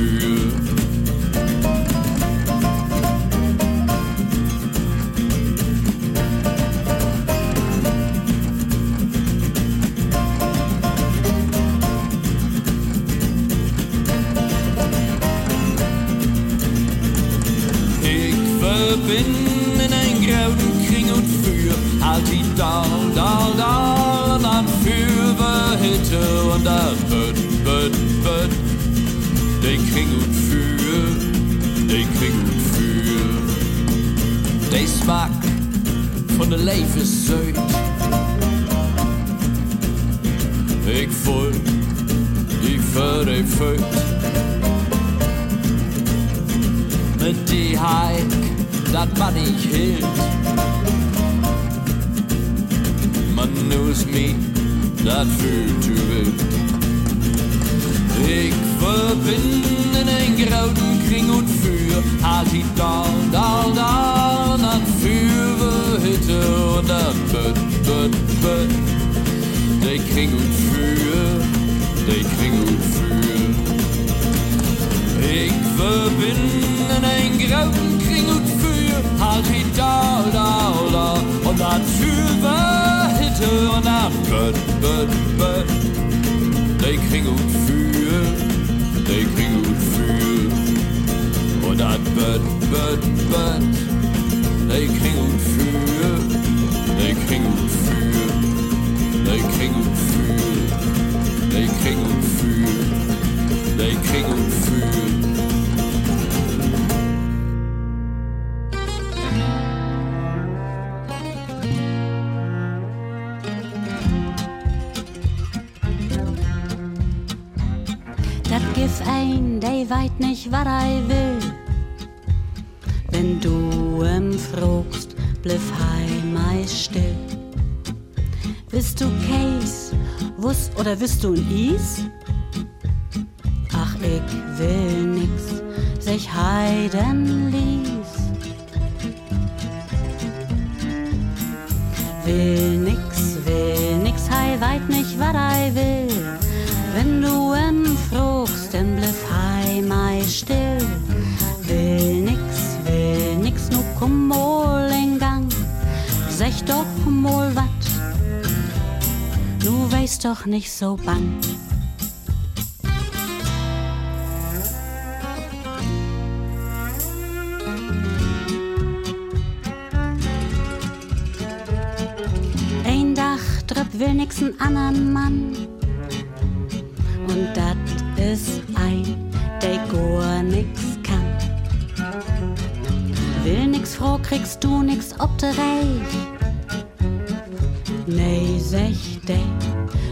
[188.75, 189.39] Nee, sech de,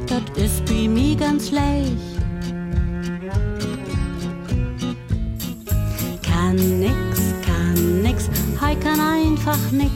[0.07, 1.90] dat is bei mi ganz leicht.
[6.20, 8.29] Kann nix, kann nix,
[8.61, 9.90] hei kann einfach nix.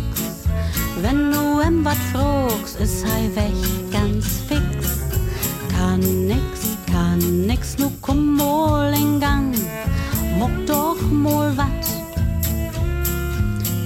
[1.00, 4.98] Wenn du em wat fragst, is hei weg ganz fix.
[5.68, 9.55] Kann nix, kann nix, nu komm mal in Gang.
[10.38, 11.87] Muck doch mal wat,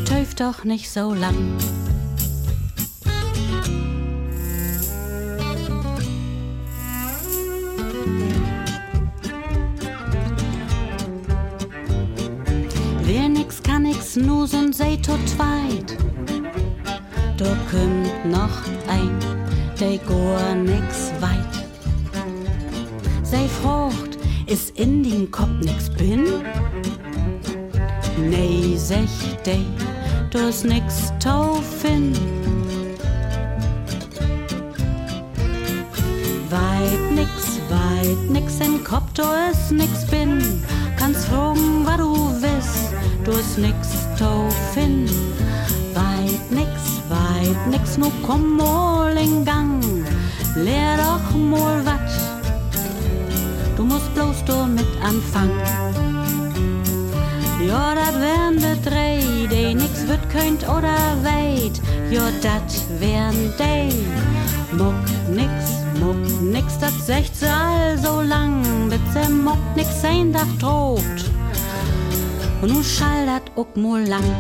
[0.07, 1.59] töf doch nicht so lang.
[14.51, 15.97] Sind sei tot zweit.
[17.37, 19.17] Da kümmt noch ein,
[19.79, 21.67] der gar nix weit.
[23.23, 26.25] Sei Frucht, is in den Kopf nix bin?
[28.29, 29.59] Nee, sech de,
[30.31, 31.50] du is nix taufin.
[48.31, 49.83] Komm mal in Gang.
[50.55, 52.11] Lehr doch mal wat,
[53.77, 55.59] du bloß du mit anfangen.
[57.67, 59.19] Ja, dat wären de drei,
[59.51, 61.77] die nix wird könnt oder weit.
[62.11, 63.93] Ja, dat wären de.
[64.79, 65.03] Muck
[65.35, 65.53] nix,
[66.01, 71.21] muck nix, dat secht sie all so lang, bis se muck nix ein Dach droht.
[72.63, 74.31] Und nun schall dat uck mul lang.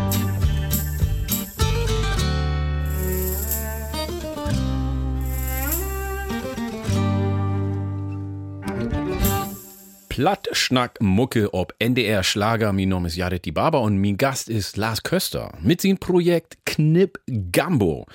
[10.70, 12.72] Plattschnack Mucke ob NDR Schlager.
[12.72, 16.58] Mein Name ist Jared die Barber und mein Gast ist Lars Köster mit seinem Projekt
[16.64, 17.18] Knipp
[17.50, 18.06] Gambo.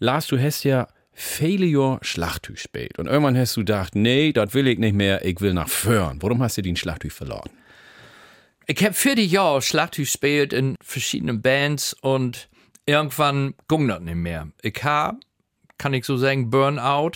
[0.00, 4.52] Lars, du hast ja viele Jahre Schlachthüch gespielt und irgendwann hast du gedacht, nee, das
[4.52, 6.20] will ich nicht mehr, ich will nach Föhren.
[6.20, 7.50] Warum hast du den Schlachthüch verloren?
[8.66, 12.48] Ich hab 40 Jahre Schlagzeug gespielt in verschiedenen Bands und
[12.84, 14.48] irgendwann ging das nicht mehr.
[14.62, 15.20] Ich hab,
[15.78, 17.12] kann ich so sagen, Burnout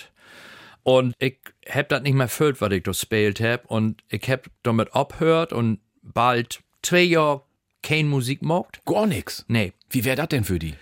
[0.84, 1.38] und ich
[1.68, 5.52] hab das nicht mehr erfüllt, was ich da gespielt hab und ich hab damit abhört
[5.52, 7.42] und bald zwei Jahre
[7.82, 8.80] keine Musik gemacht.
[8.84, 9.44] Gar nix.
[9.48, 10.74] Nee, Wie wär das denn für die?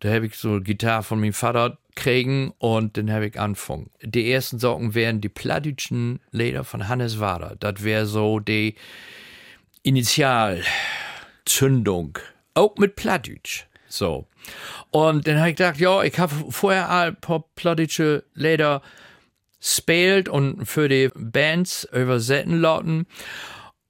[0.00, 3.90] Da habe ich so eine Gitarre von meinem Vater kriegen und dann habe ich angefangen.
[4.02, 7.56] Die ersten Sorgen wären die plattdütschen Leder von Hannes Wader.
[7.58, 8.76] Das wäre so die
[9.82, 12.20] Initialzündung.
[12.54, 13.66] Auch mit Plattdütsch.
[13.88, 14.28] So.
[14.90, 18.82] Und dann habe ich gedacht, ja, ich habe vorher ein paar plattdütsche Leder
[19.60, 23.06] spielt und für die Bands übersetzen lassen.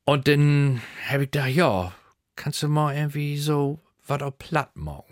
[0.05, 1.93] Und dann habe ich gedacht, ja,
[2.37, 5.05] kannst du mal irgendwie so was auf platt machen.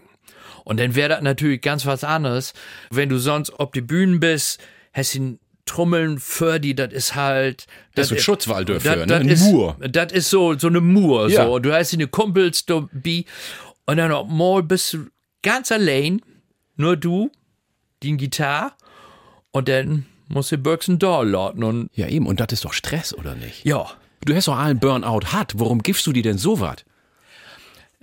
[0.67, 2.53] Und dann wäre das natürlich ganz was anderes,
[2.91, 4.61] wenn du sonst auf die Bühnen bist,
[4.93, 7.67] hast du Trommeln für die, das ist halt.
[7.95, 9.15] Das ist Schutzwall dafür, ne?
[9.17, 9.77] Ein ist, Mur.
[9.79, 11.47] Das ist so, so eine Mur, Ja.
[11.47, 11.61] so.
[11.61, 13.25] Du hast deine Kumpels dabei
[13.87, 15.07] und dann auch mal bist du
[15.43, 16.21] ganz allein,
[16.75, 17.31] nur du,
[18.03, 18.73] die Gitarre
[19.53, 22.27] und dann musst du Birksen da lauten und Ja, eben.
[22.27, 23.65] Und das ist doch Stress, oder nicht?
[23.65, 23.87] ja.
[24.25, 25.53] Du hast doch allen Burnout hat.
[25.57, 26.79] Warum gibst du dir denn so was?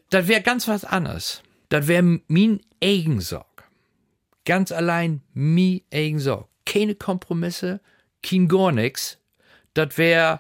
[0.10, 1.42] Das wäre ganz was anderes.
[1.74, 3.64] Das wäre mein Eigensorg.
[4.46, 6.48] Ganz allein mein Eigensorg.
[6.68, 7.82] Keine Kompromisse,
[8.22, 9.18] kein gar nix.
[9.74, 10.40] Das wäre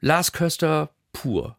[0.00, 1.56] Lars Köster pur.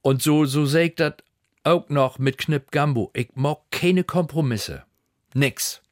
[0.00, 1.16] Und so, so sag ich das
[1.64, 3.10] auch noch mit Knipp Gambo.
[3.12, 4.84] Ich mag keine Kompromisse.
[5.34, 5.82] Nix.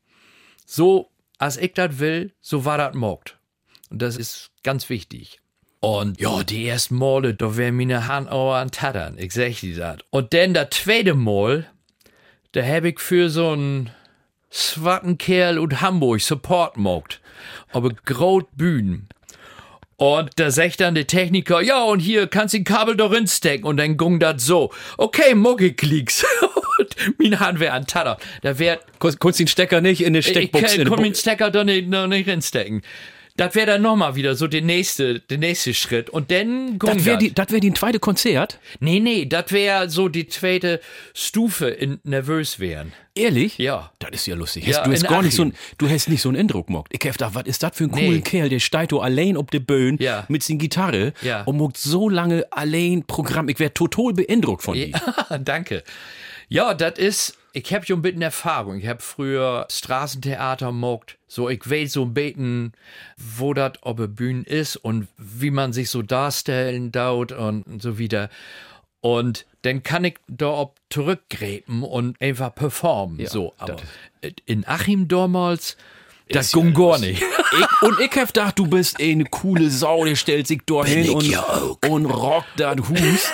[0.65, 3.39] So, als ich das will, so war das mogt.
[3.91, 5.43] Und das ist ganz wichtig.
[5.81, 9.19] Und ja, die ersten Male, da wären meine Hand an Tattern.
[9.19, 9.99] Ich sag dir das.
[10.09, 11.67] Und dann das zweite Mal,
[12.55, 13.91] da hab ich für so einen
[14.51, 17.21] swatten Kerl und Hamburg Support mogt.
[17.73, 19.09] Aber groß Bühnen.
[19.97, 23.67] Und da sagt dann der Techniker, ja, und hier kannst du den Kabel doch reinstecken.
[23.67, 24.73] Und dann gung das so.
[24.97, 26.25] Okay, Muggeklicks.
[26.79, 28.19] und mein Hand wär an Tatter.
[28.43, 31.89] Da wär, konntest den Stecker nicht in ich Steckbox in kann den Stecker doch nicht,
[31.89, 32.83] noch nicht reinstecken.
[33.37, 36.09] Das wäre dann nochmal wieder so der nächste, der nächste Schritt.
[36.09, 38.61] Und dann Das wäre die, das wär die zweite Konzert?
[38.79, 40.81] Nee, nee, das wäre so die zweite
[41.15, 42.93] Stufe in nervös wären.
[43.17, 43.59] Ehrlich?
[43.59, 43.91] Ja.
[43.99, 44.67] Das ist ja lustig.
[44.69, 46.87] Ja, du hast gar nicht so ein, du hast nicht so einen Eindruck gemacht.
[46.91, 48.21] Ich hab gedacht, was ist das für ein cooler Nee.
[48.21, 50.25] Kerl, der steigt da allein auf der Bühne Ja.
[50.29, 51.43] mit seiner Gitarre Ja.
[51.43, 53.49] und macht so lange allein Programm.
[53.49, 54.93] Ich wär total beeindruckt von dir.
[55.41, 55.83] Danke.
[56.49, 58.79] Ja, das ist, ich hab schon ein bisschen Erfahrung.
[58.79, 61.19] Ich hab früher Straßentheater mogt.
[61.29, 62.73] So, ich weiß so ein bisschen,
[63.17, 67.97] wo das auf der Bühne ist und wie man sich so darstellen dauert und so
[67.97, 68.29] wieder.
[69.01, 73.25] Und dann kann ich da ob zurückgräben und einfach performen.
[73.27, 73.77] so, aber
[74.47, 75.77] in Achim damals,
[76.29, 77.23] das ging gar nicht.
[77.23, 80.85] Ich, und ich hab gedacht, du bist eh eine coole Sau, der stellt sich da
[80.85, 81.45] hin und, ja
[81.89, 83.31] und rockt das Hus.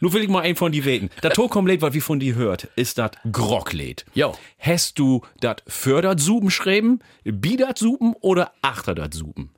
[0.00, 1.10] Nur will ich mal einen von die weten.
[1.22, 4.04] Das Tokomlied, was wir von dir hört, ist das Grocklied.
[4.14, 4.34] Jo.
[4.58, 9.50] Hast du das Fördertsupen schreiben, Biedertsupen oder Achterdatsupen?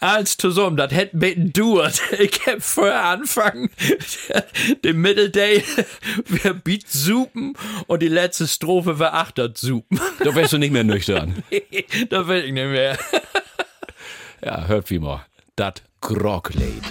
[0.00, 2.00] Als zusammen, das hätte beten duert.
[2.18, 3.70] Ich hab vorher anfangen,
[4.84, 5.62] den Mittelday
[6.26, 7.54] wir Beat supen
[7.86, 10.00] und die letzte Strophe war Achtert supen.
[10.22, 11.42] Da wärst du nicht mehr nüchtern.
[12.10, 12.98] da will ich nicht mehr.
[14.42, 15.26] Ja, hört wie mal.
[15.56, 16.82] Das Grocklied.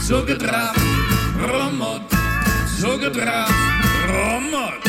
[0.00, 0.76] Zugedraht.
[1.42, 2.04] Rum und
[2.80, 3.50] zugedraht.
[4.08, 4.86] Rum und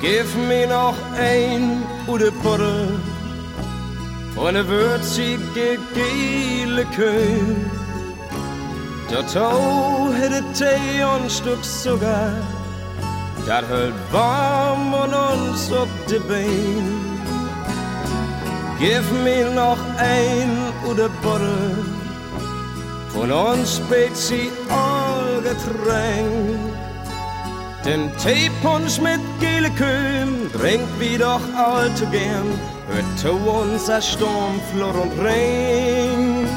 [0.00, 2.98] Gif mir noch ein Ude Puddel
[4.34, 7.56] von der würzige gele Köhl.
[9.10, 12.32] Der Tau hätte Tee und Stück Zucker,
[13.46, 17.09] dat hält warm und uns auf de Bein.
[18.80, 20.50] Gif mir noch ein
[20.88, 21.76] Ude Puddel
[23.10, 26.58] von uns Spezialgetränk.
[27.84, 32.58] Den Teepunsch mit gele Kühen trinkt wie doch allzu gern.
[32.88, 36.48] Hört zu uns a Sturm, Flor und Regen.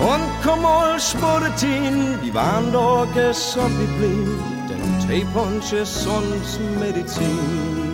[0.00, 4.40] Und komm all Sporetin, die waren doch gesund wie blieb.
[4.68, 7.91] Denn Teepunsch ist uns Medizin.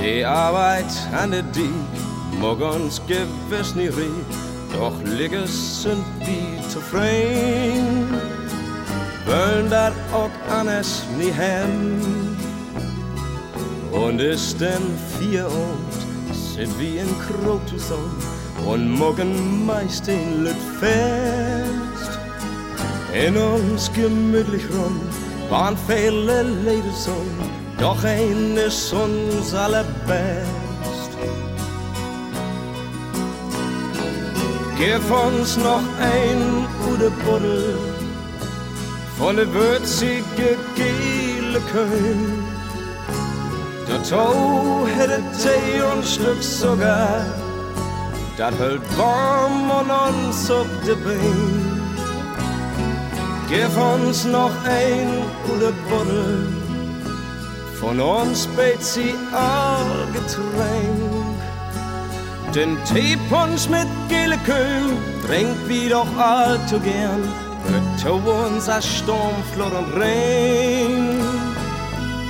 [0.00, 1.70] Je arbeid aan de dik,
[2.38, 4.30] morgens gewiss niet riek,
[4.72, 8.08] doch liggen sind die tevreden.
[9.26, 12.36] Wollen dat ook anders niet hebben.
[13.90, 15.92] Und ist denn vier und
[16.32, 18.10] sind wie in Krotuson
[18.66, 22.18] und morgen meist den Lüt fest.
[23.12, 25.00] In uns gemütlich rum
[25.48, 27.37] waren viele Ladies und
[27.78, 31.10] doch ein ist uns allerbest.
[34.76, 37.78] Gib uns noch ein gute Buddel
[39.18, 42.16] von der würzige gele Köhl.
[43.88, 47.24] Der Tau hätte Tee und Stück Zucker,
[48.36, 51.80] dat hält warm und uns auf de Bein.
[53.48, 55.08] Gib uns noch ein
[55.46, 56.57] gute Buddel
[57.80, 59.28] von uns Spezialgetränk.
[62.54, 67.22] Den Teepunsch mit gele Köhl trinkt wie doch allzu gern.
[67.68, 71.20] Hört zu uns a Sturm, Flor und Regen.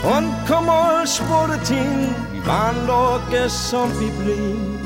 [0.02, 4.78] Und komm all Sporetin, wir waren doch gesund wie blieb.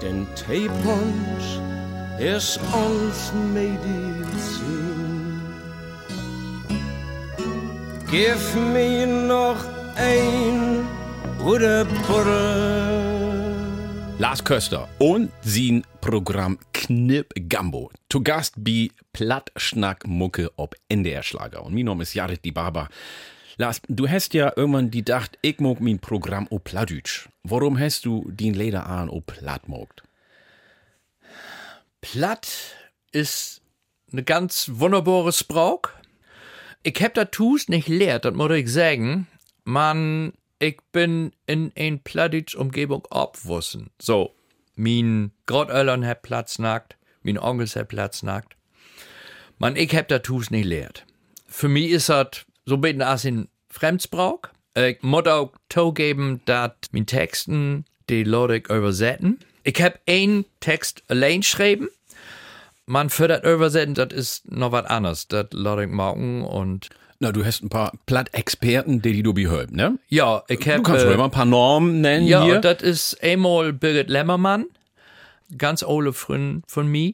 [0.00, 1.60] Denn Teepunsch
[2.18, 5.42] ist uns Medizin.
[8.10, 8.38] Gib
[8.72, 9.56] mir noch
[10.00, 10.88] ein
[11.38, 12.90] Bruder Buddel.
[14.18, 17.90] Lars Köster und sein Programm Knip Gambo.
[18.08, 21.64] Zu Gast bei Plattschnack Mucke ob NDR Schlager.
[21.64, 22.88] Und mein Name ist Jared die Barber.
[23.56, 27.28] Lars, du hast ja irgendwann gedacht, ich mag mein Programm o Plattdeutsch.
[27.42, 30.02] Warum hast du den Leder an o Platt mogt?
[32.00, 32.48] Platt
[33.12, 33.60] ist
[34.12, 35.92] eine ganz wunderbare Sprache.
[36.82, 39.26] Ich hab das Tus nicht lehrt, das muss ich sagen.
[39.70, 43.90] Man, ich bin in ein Plattdeutsch Umgebung abwussen.
[44.02, 44.34] So,
[44.74, 48.56] mein Grottöllern hat Platz nackt, mein Onkel hat Platz nackt.
[49.58, 51.06] Man, ich hab Tus nicht lehrt.
[51.46, 54.40] Für mich ist das so ein bisschen als in Fremdsprach.
[54.76, 59.38] Ich muss auch zugeben, dass mein Texten, die Leute übersetzen.
[59.62, 61.88] Ich hab einen Text allein geschrieben.
[62.86, 65.28] Man das Übersetzen, das ist noch was anderes.
[65.28, 65.46] Das
[65.84, 66.90] ich machen und
[67.22, 69.98] Na, du hast ein paar Platt-Experten, die, du behört, ne?
[70.08, 70.76] ja, ich hab.
[70.76, 72.56] Du kannst äh, mal ein paar Normen nennen Ja, hier.
[72.56, 74.64] und das ist einmal Birgit Lemmermann,
[75.58, 77.12] ganz ole Freund von mir.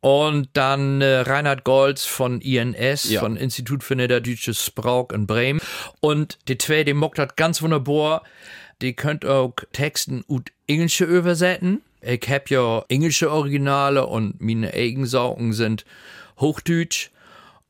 [0.00, 3.20] Und dann äh, Reinhard Golds von INS, Ja.
[3.20, 5.60] von Institut für Niederdeutsche Sprach in Bremen.
[6.00, 8.22] Und die zwei, die mockt das ganz wunderbar.
[8.82, 11.82] Die könnt auch Texten ut Englische übersetzen.
[12.02, 15.86] Ich hab ja englische Originale und meine Eigensaugen sind
[16.38, 17.10] Hochdeutsch.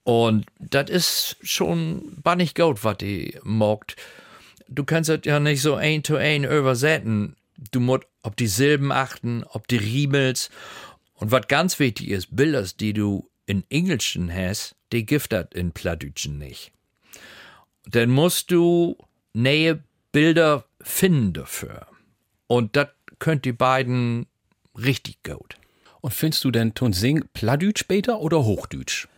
[0.05, 3.97] Und das ist schon bannig gut, was die mockt.
[4.69, 7.37] Du kannst das ja nicht so ein to ein übersetzen.
[7.73, 10.51] Du musst auf die Silben achten, ob die Riemels.
[11.15, 16.39] Und was ganz wichtig ist, Bilder, die du in Englischen hast, die giftet in Pladütschen
[16.39, 16.73] nicht.
[17.87, 18.97] Dann musst du
[19.33, 19.83] neue
[20.13, 21.87] Bilder finden dafür.
[22.47, 22.89] Und das
[23.19, 24.27] könnt die beiden
[24.77, 25.57] richtig gut.
[26.01, 29.09] Und findest du denn Ton Sing Pladütsch später oder Hochdütsch?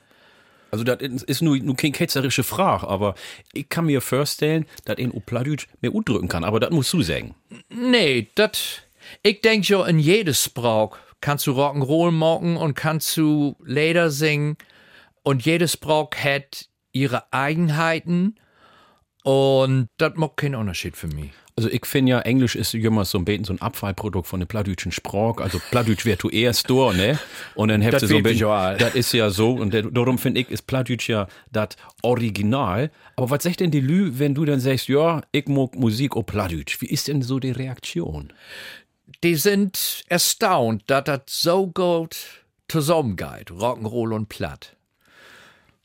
[0.70, 3.14] Also das ist nur, nur keine ketzerische Frage, aber
[3.52, 7.34] ich kann mir vorstellen, dass ein Pladütsch mehr udrücken kann, aber das musst du sagen.
[7.68, 8.82] Nee, das.
[9.22, 14.56] Ich denk schon, in jedes Sprach kannst du Rock'n'Roll machen und kannst du Leder singen.
[15.22, 18.36] Und jedes Sprach hat ihre Eigenheiten.
[19.22, 21.32] Und das macht keinen Unterschied für mich.
[21.58, 24.46] Also ich finde ja, Englisch ist immer so ein bisschen so ein Abfallprodukt von der
[24.46, 25.38] pladütschen Sprach.
[25.38, 27.18] Also Pladütsch wäre du erst da, ne?
[27.54, 28.46] Und dann Das du so ein bisschen,
[28.78, 29.52] das ist ja so.
[29.52, 31.70] Und darum finde ich, ist Pladütsch ja das
[32.02, 32.90] Original.
[33.16, 36.26] Aber was sagt denn die Lü, wenn du dann sagst, ja, ich mag Musik auf
[36.26, 36.82] Pladütsch?
[36.82, 38.34] Wie ist denn so die Reaktion?
[39.24, 42.16] Die sind erstaunt, dass das so gut
[42.68, 44.76] zusammengeht, Rock'n'Roll und Platt.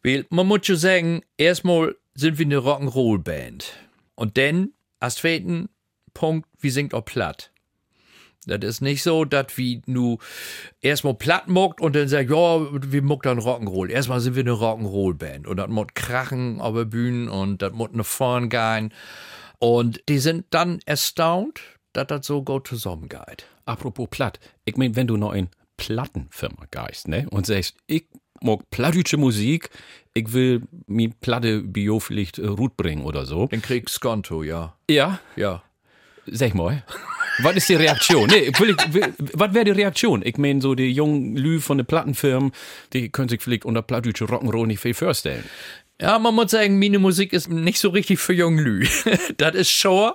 [0.03, 3.71] Weil man muss schon sagen, erstmal sind wir eine Rock'n'Roll-Band.
[4.15, 4.71] Und dann,
[5.01, 5.21] als
[6.13, 7.51] Punkt, wir singt auch Platt.
[8.47, 10.17] Das ist nicht so, dass wir nu
[10.79, 12.59] erstmal platt muckt und dann sagt, ja,
[12.91, 13.89] wir muckt dann Rock'n'Roll.
[13.89, 17.89] Erstmal sind wir eine Rock'n'Roll-Band und das muss krachen auf der Bühne und das muss
[17.91, 18.93] nach vorn gehen.
[19.59, 21.61] Und die sind dann erstaunt,
[21.93, 23.45] dass das so gut zusammengeht.
[23.65, 24.39] Apropos Platt.
[24.65, 27.27] Ich mein, wenn du noch in Plattenfirma geist, ne?
[27.29, 28.07] Und sagst, ich
[28.41, 29.69] mag plattdeutsche Musik,
[30.13, 33.47] ich will mir Platte Bio vielleicht äh, Rut bringen oder so.
[33.47, 34.75] Den krieg Skonto, ja.
[34.89, 35.63] Ja, Ja.
[36.25, 36.83] sag mal.
[37.39, 38.29] Was ist die Reaktion?
[38.29, 40.21] Nee, ich will, ich will, was wäre die Reaktion?
[40.23, 42.51] Ich meine, so die jungen Lü von den Plattenfirmen,
[42.93, 45.43] die können sich vielleicht unter plattdeutsche Rock'n'Roll nicht viel vorstellen.
[45.99, 48.85] Ja, man muss sagen, meine Musik ist nicht so richtig für jungen Lü.
[49.37, 50.11] das ist schon.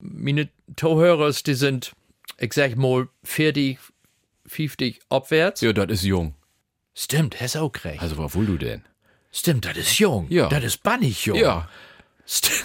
[0.00, 1.92] Meine Zuhörer, die sind,
[2.38, 3.78] ich sag mal, 40,
[4.46, 5.60] 50 abwärts.
[5.60, 6.34] Ja, das ist jung.
[6.94, 8.02] Stimmt, hast auch recht.
[8.02, 8.82] Also, was wohl du denn?
[9.32, 10.26] Stimmt, das ist jung.
[10.28, 10.48] Ja.
[10.48, 11.38] Das ist bannig jung.
[11.38, 11.68] Ja,
[12.28, 12.50] St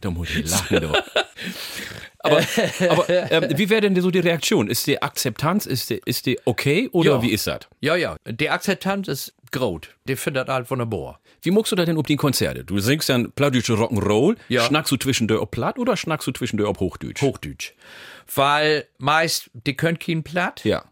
[0.00, 0.96] da muss ich lachen, doch.
[2.22, 2.40] Aber,
[2.88, 4.68] aber ähm, wie wäre denn so die Reaktion?
[4.68, 7.22] Ist die Akzeptanz, ist die, ist die okay oder Ja.
[7.22, 7.60] wie ist das?
[7.80, 8.16] ja, ja.
[8.26, 9.82] Die Akzeptanz ist groß.
[10.04, 11.20] Die findet halt wunderbar.
[11.42, 12.64] Wie muckst du da denn ob die Konzerte?
[12.64, 14.62] Du singst dann plattdeutsche Rock'n'Roll, Ja.
[14.64, 17.20] schnackst du zwischendurch ob Platt oder schnackst du zwischendurch ob Hochdeutsch?
[17.20, 17.72] Hochdeutsch.
[18.34, 20.64] Weil meist, die könnt kein Platt.
[20.64, 20.84] Ja.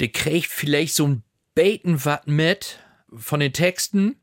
[0.00, 1.22] der kriegt vielleicht so ein
[1.54, 2.80] Beten was mit
[3.16, 4.16] von den Texten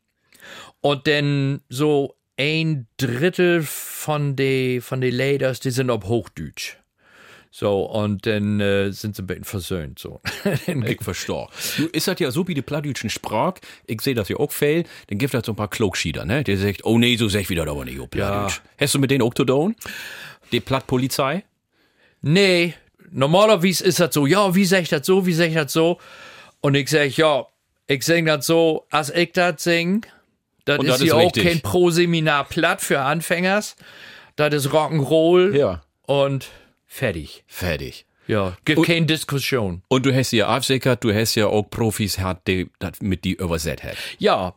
[0.82, 6.78] und dann so ein Drittel von den von den Laders, die sind auf Hochdeutsch.
[7.56, 10.00] So, und dann äh, sind sie ein bisschen versöhnt.
[10.00, 10.22] So.
[10.66, 11.48] Ich verstehe.
[11.78, 14.86] Du ist das ja so wie die plattdeutschen Sprach, ich sehe das ja auch viel,
[15.08, 16.44] dann gibt es so ein paar Klogschieder, ne?
[16.44, 18.62] Der sagt, oh nee, so sag ich wieder aber nicht, oh Plattdeutsch.
[18.80, 19.76] Hast du mit denen auch zu tun?
[20.52, 21.44] Die Plattpolizei?
[22.24, 22.74] Nee,
[23.12, 26.00] normalerweise ist das so, ja, wie sag ich das so, wie sag ich das so?
[26.62, 27.46] Und ich sag, ja,
[27.86, 30.08] ich sing das so, als ich das sing.
[30.66, 31.44] Das Und ist ja ist auch richtig.
[31.44, 33.76] kein Pro-Seminar platt für Anfängers.
[34.36, 35.84] Das ist Rock'n'Roll Ja.
[36.08, 36.48] und
[36.88, 37.44] fertig.
[37.48, 38.06] Fertig.
[38.28, 39.84] Ja, gibt Und- keine Diskussion.
[39.90, 43.84] Und du hast ja absichert, du hast ja auch Profis die das mit die übersetzt
[43.84, 43.98] hat.
[44.18, 44.56] Ja.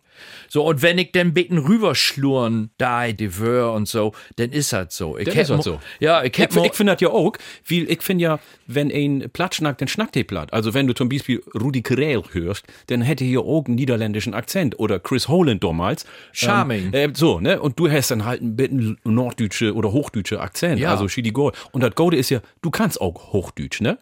[0.48, 4.96] So, und wenn ich dann bitten rüberschluren, da, die Wör und so, dann ist das
[4.96, 5.16] so.
[5.18, 5.80] Ich ist mo- so.
[6.00, 7.32] Ja, ich Ich, ich finde das ja auch,
[7.68, 10.52] weil ich finde ja, wenn ein Platt schnackt, dann schnackt der Platt.
[10.52, 14.78] Also wenn du zum Beispiel Rudi Carell hörst, dann hätte hier auch einen niederländischen Akzent.
[14.78, 16.04] Oder Chris Holland damals.
[16.32, 16.90] Charming.
[16.92, 17.60] Ähm, äh, so, ne?
[17.60, 20.80] Und du hast dann halt ein bisschen norddeutsche oder hochdeutsche Akzent.
[20.80, 20.90] Ja.
[20.90, 21.54] Also Schidi Gold.
[21.72, 23.98] Und das Gode ist ja, du kannst auch Hochdeutsch, ne?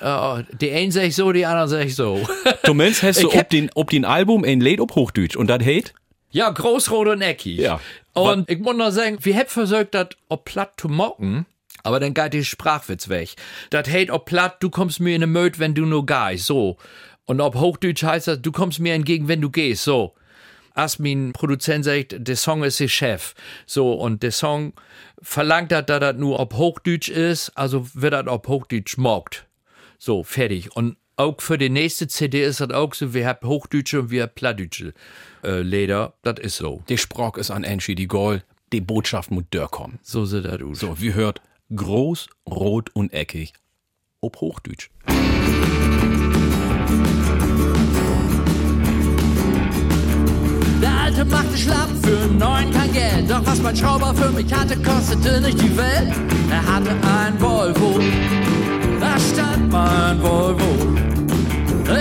[0.00, 2.20] Äh, die einen sag ich so, die anderen sag ich so.
[2.64, 5.36] Zumindest hast du ob den, ob den Album ein Lied auf Hochdeutsch.
[5.36, 5.92] Und das hate?
[6.30, 7.58] ja, großrot und eckig.
[7.58, 7.80] Ja.
[8.12, 11.46] Und ich muss noch sagen, wir hätten versucht, das ob platt zu mocken,
[11.82, 13.34] aber dann geht die Sprachwitz weg.
[13.70, 16.76] Das heißt, ob platt, du kommst mir in den Möd, wenn du nur gehst, so.
[17.26, 20.14] Und ob Hochdeutsch heißt das, du kommst mir entgegen, wenn du gehst, so.
[20.72, 23.34] Als mein Produzent sagt, der Song ist der Chef.
[23.66, 24.72] So, und der Song
[25.20, 29.46] verlangt hat, dass das nur ob Hochdeutsch ist, also wird das ob Hochdeutsch mockt.
[30.02, 30.74] So, fertig.
[30.74, 34.22] Und auch für die nächste CD ist das auch so, wir haben Hochdeutsche und wir
[34.22, 34.94] haben Plattdeutsche
[35.44, 36.14] äh, Leder.
[36.22, 36.82] Das ist so.
[36.88, 38.46] Der Sprach ist an Enchi die Gold.
[38.72, 39.98] Die Botschaft muss kommen.
[40.02, 40.80] So sieht das aus.
[40.80, 41.42] So, wie hört
[41.76, 43.52] groß, rot und eckig.
[44.22, 44.88] Ob Hochdeutsch.
[50.80, 53.30] Der Alte machte schlapp für einen neuen kein Geld.
[53.30, 56.14] Doch was mein Schrauber für mich hatte, kostete nicht die Welt.
[56.50, 58.00] Er hatte ein Volvo,
[59.00, 60.70] da stand mein Volvo.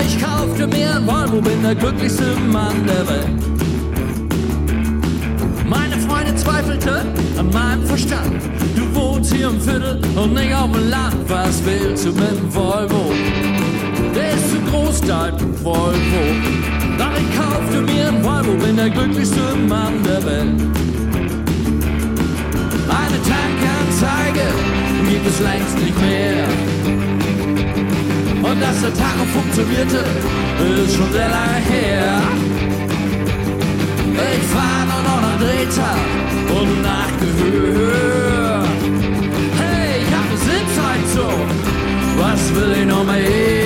[0.06, 3.39] Ich kaufte mir ein Volvo, bin der glücklichste Mann der Welt.
[5.68, 7.06] Meine Freundin zweifelte
[7.38, 8.41] an meinem Verstand.
[8.76, 11.16] Du wohnst hier im Viertel und nicht auf dem Land.
[11.28, 13.14] Was willst du mit dem Volvo?
[14.16, 15.34] Der ist zu groß, dein
[15.64, 16.24] Volvo.
[16.97, 20.70] Doch ich kaufte mir einen Volvo, bin der glücklichste Mann der Welt.
[25.10, 26.47] Gibt es längst nicht mehr.
[28.43, 30.03] Und dass der Tacho funktionierte,
[30.84, 32.22] ist schon sehr lange her.
[34.36, 35.99] Ich fahr nur noch nach Drehtag
[36.60, 38.64] und nach Gehör.
[39.62, 41.39] Hey, ich hab eine Sitzheizung,
[42.18, 43.59] was will ich noch mehr?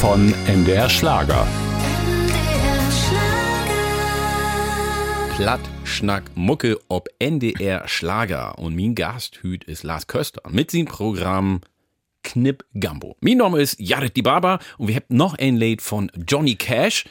[0.00, 1.46] Von MDR Schlager.
[5.36, 8.58] Platt, Schnack, Mucke ob NDR Schlager.
[8.58, 11.60] Und mein Gasthüt ist Lars Köster mit seinem Programm
[12.22, 13.18] Knipp Gambo.
[13.20, 17.04] Mein Name ist Jared Die Baba und wir haben noch ein Lied von Johnny Cash.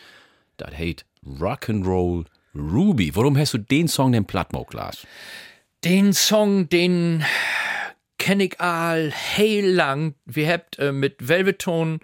[0.58, 2.26] Das heißt Rock'n'Roll
[2.56, 3.16] Ruby.
[3.16, 5.06] Warum hast du den Song denn platt gemacht, Lars?
[5.84, 7.24] Den Song, den
[8.18, 10.16] kenn ich all heel lang.
[10.26, 12.00] Wir habt äh, mit Velveton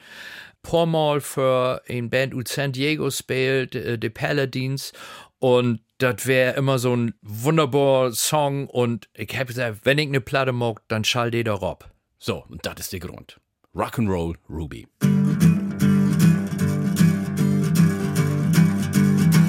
[0.65, 4.93] Pormal für ein Band ut San Diego spielt, äh, The Paladins.
[5.37, 8.67] Und das wäre immer so ein wunderbarer Song.
[8.67, 11.87] Und ich hab gesagt, wenn ich ne Platte mag, dann schall die da rob.
[12.17, 13.39] So, und das ist der Grund.
[13.75, 14.87] Rock'n'Roll Ruby.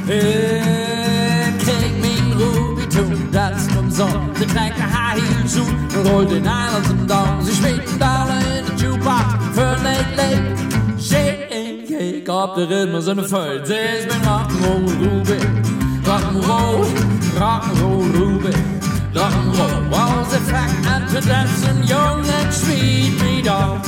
[0.09, 4.39] Ik kreeg mijn Ruby toen, dat is umsonst.
[4.39, 7.43] Ze trekt de high heel zoet, rollt den Islands und Down.
[7.43, 10.76] Sie einen Dollar in de Jukebox für late late.
[11.17, 13.67] Shake, shake, op de ritmes en de feut.
[13.67, 15.41] Ze is mijn rock'n'roll Ruby.
[16.05, 16.85] Rock'n'roll,
[17.39, 18.57] rock'n'roll Ruby.
[19.12, 23.81] Rock'n'roll was a fact and to dancing young and sweet me down.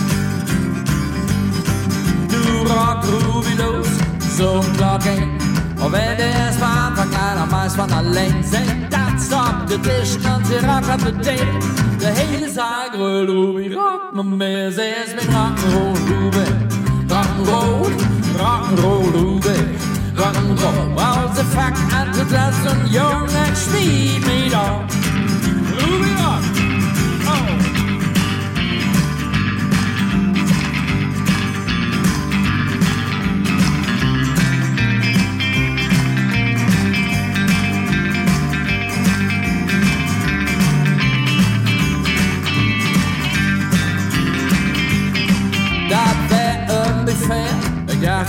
[2.31, 3.89] Nu rock Ruby los,
[4.37, 5.39] som klokken.
[5.83, 9.81] Og hvad det er smart, for galt og mig svan alene Sæt dat stop det
[9.87, 11.45] dish, og til rock up the day
[12.01, 16.58] Det hele sig grøl Ruby, rock mig med Sæs min rock'n'roll Ruby
[17.39, 17.85] Rock'n'roll,
[18.37, 19.59] rock'n'roll Ruby
[20.15, 24.89] Rock'n'roll, was the fact and to dance on young and speed me down
[25.79, 26.43] Ruby rock,
[27.31, 27.88] oh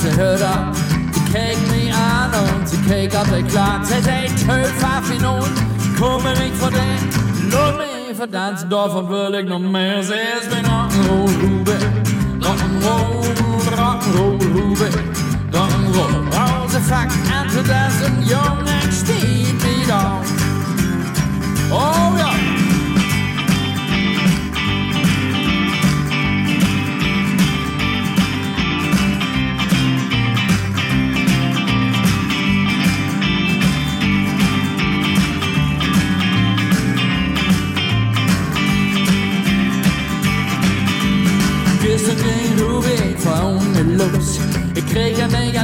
[0.03, 0.43] Jeg kanske hørte
[1.13, 5.21] De kæk mig an und sie kæk op det klart Så sagde tøv far for
[5.21, 5.51] nogen.
[5.97, 6.95] Kommer ikke for det.
[7.51, 10.03] Luk mig for dansen Dorf og vil ikke noget mere.
[10.03, 11.77] Ses med rock'n'roll rube
[12.45, 13.11] Rock'n'roll,
[13.81, 14.89] rock'n'roll rube
[15.55, 20.21] Rock'n'roll All the fuck and to dancing Young and speed me down
[21.81, 22.08] Oh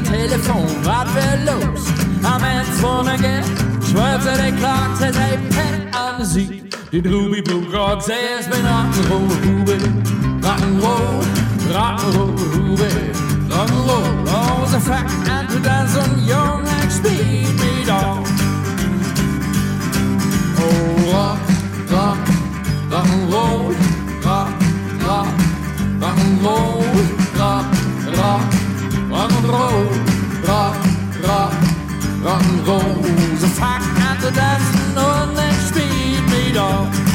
[0.06, 1.86] Telefon, was wär los?
[2.24, 3.46] Am Ende von der Geld,
[3.90, 6.64] schwört er den Clark, er sei Pet an sie.
[6.92, 9.78] Die Ruby Blue Rock, sie ist mit Rock'n'Roll, Ruby.
[10.42, 11.24] Rock'n'Roll,
[11.74, 12.92] Rock'n'Roll, Ruby.
[13.50, 18.24] Rock'n'Roll, oh, the fact, and to dance on young and speed me down.
[20.60, 21.40] Oh, rock,
[21.90, 22.18] rock,
[22.92, 23.74] rock'n'roll,
[24.24, 24.50] rock,
[25.06, 25.28] rock,
[26.00, 26.84] rock'n'roll,
[27.38, 27.75] rock, rock, rock'n'roll,
[28.18, 28.46] rock,
[31.28, 31.54] rock,
[32.26, 33.02] rock'n'roll.
[33.42, 37.15] The fact and to dance on and speed me down.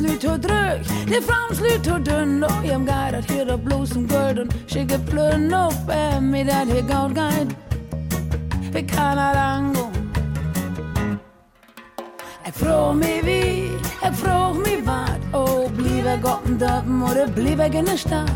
[0.00, 2.40] Lüt hat drück, die Frauens Lüt hat dünn.
[2.40, 6.44] Doch ich hab geidert hier doch bloß um Geld und schicke Plön auf, wer mir
[6.44, 7.48] das hier gaut geid.
[8.72, 9.86] Wie kann er angehen?
[12.46, 13.70] Ich frag mich wie,
[14.08, 15.20] ich frag mich wat.
[15.32, 18.32] Oh, blieb er Gott in Dörpen oder blieb er in der Stadt?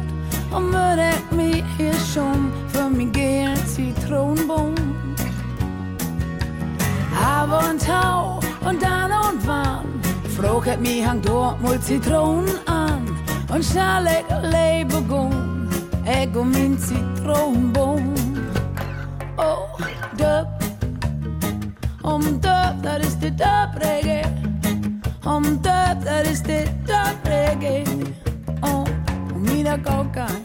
[0.50, 4.74] Und würde ich mich hier schon für mich gehen Zitronenbaum.
[7.20, 7.62] Aber
[8.68, 9.86] und Tau und dann und wann
[10.36, 13.06] frag ich mich hang dort mal Zitronen an
[13.52, 15.68] und schnell ich lebe gun,
[16.04, 18.14] ich um mein Zitronenbaum.
[19.38, 19.68] Oh,
[20.18, 20.48] Döp,
[22.02, 24.24] um Döp, das ist die Döp-Reggae.
[25.24, 27.84] Um Döp, das ist die Döp-Reggae.
[28.62, 28.84] Oh,
[29.34, 30.44] und wieder Gaukein.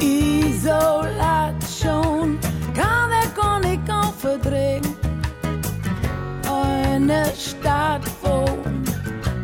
[0.00, 1.58] Isolation
[2.74, 4.12] kann ich gar nicht auch
[7.04, 7.10] verdrängen.
[7.10, 8.84] Eine Stadt wohnen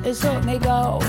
[0.05, 1.05] ist auch nicht gut.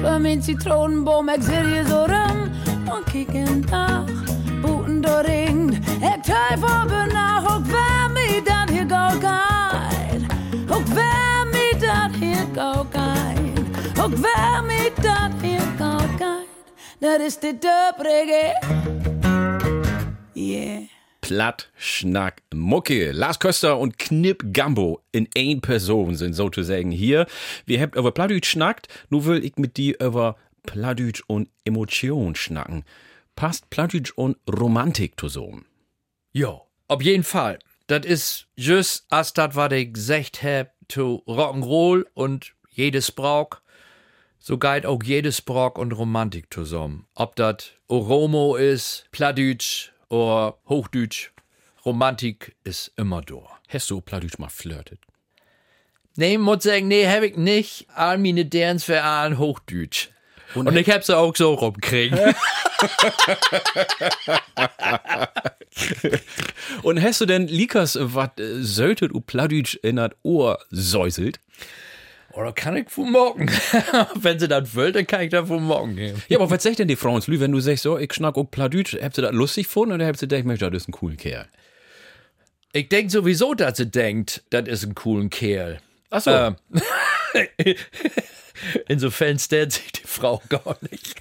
[0.00, 2.50] Für mein Zitronenbaum, ich hier so rum
[2.94, 4.06] und kick in nach.
[4.62, 10.26] Buten da ringt, ich teuf aber nach, und wer mir das hier gar geil.
[10.52, 13.54] Und wer mir das hier gar geil.
[14.04, 16.46] Und wer mir das hier gar geil.
[17.00, 18.54] Das ist die Döbrige.
[20.34, 20.97] Yeah.
[21.28, 23.12] Platt, Schnack, Mucke.
[23.12, 27.26] Lars Köster und Knip Gambo in ein Person sind sozusagen hier.
[27.66, 32.82] Wir habt über Plattdeutsch schnackt, nun will ich mit dir über Plattdeutsch und Emotion schnacken.
[33.36, 35.66] Passt Plattdeutsch und Romantik zusammen?
[36.32, 37.58] Ja, auf jeden Fall.
[37.88, 43.50] Das ist just als das, was ich gesagt hab, zu Rock'n'Roll und jedes Brauch.
[44.38, 47.06] So geht auch jedes Brauch und Romantik zusammen.
[47.14, 51.32] Ob das Oromo ist, Plattdeutsch oder Hochdeutsch.
[51.84, 53.42] Romantik ist immer da.
[53.68, 55.00] Hast du Plattdeutsch mal flirtet?
[56.16, 57.86] Nee, muss sagen, nee, hab ich nicht.
[57.94, 60.08] All meine Dance für allen Hochdeutsch.
[60.54, 62.18] Und, ich hab sie auch so rumkriegen.
[66.82, 71.40] Und hast du denn Likas, was äh, sölltet u Plattdeutsch in das Ohr säuselt?
[72.38, 73.50] Oder kann ich von morgen?
[74.14, 76.22] Wenn sie das will, dann kann ich da von morgen gehen.
[76.28, 78.36] Ja, aber was sagt denn die Frau ins Lü, wenn du sagst, so, ich schnack
[78.36, 80.92] auch Plattdeutsch, habt ihr das lustig gefunden oder habt ihr gedacht, Mensch, das ist ein
[80.92, 81.48] cooler Kerl?
[82.72, 85.80] Ich denk sowieso, dass sie denkt, das ist ein cooler Kerl.
[86.10, 86.30] Ach so.
[86.30, 86.56] Ähm,
[88.88, 91.16] insofern stellt sich die Frau gar nicht.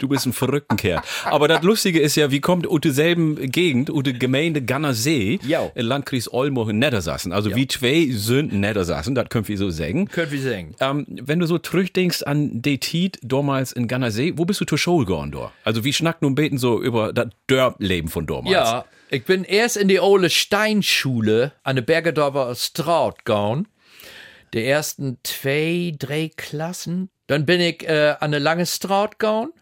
[0.00, 1.02] Du bist ein verrückten Kerl.
[1.24, 5.38] Aber das Lustige ist ja, wie kommt ut selben Gegend, ut Gemeinde Gannersee,
[5.74, 7.32] in Landkreis Olmo in Niedersachsen.
[7.32, 10.08] Also wie zwei Sünden Niedersachsen, das können wir so sagen.
[10.08, 10.74] Könnt wir sagen.
[10.80, 14.78] Ähm, wenn du so zurückdenkst an die Tiet damals in Gannersee, wo bist du zur
[14.78, 15.52] Schule gegangen dort?
[15.64, 18.50] Also wie schnackt nun beten so über das Dörrleben von damals?
[18.50, 23.68] Ja, ich bin erst in die Ole Steinschule an der Bergedorfer Straat gegangen.
[24.54, 27.10] Die ersten zwei, drei Klassen.
[27.26, 29.52] Dann bin ich äh, an der Lange Straat gegangen.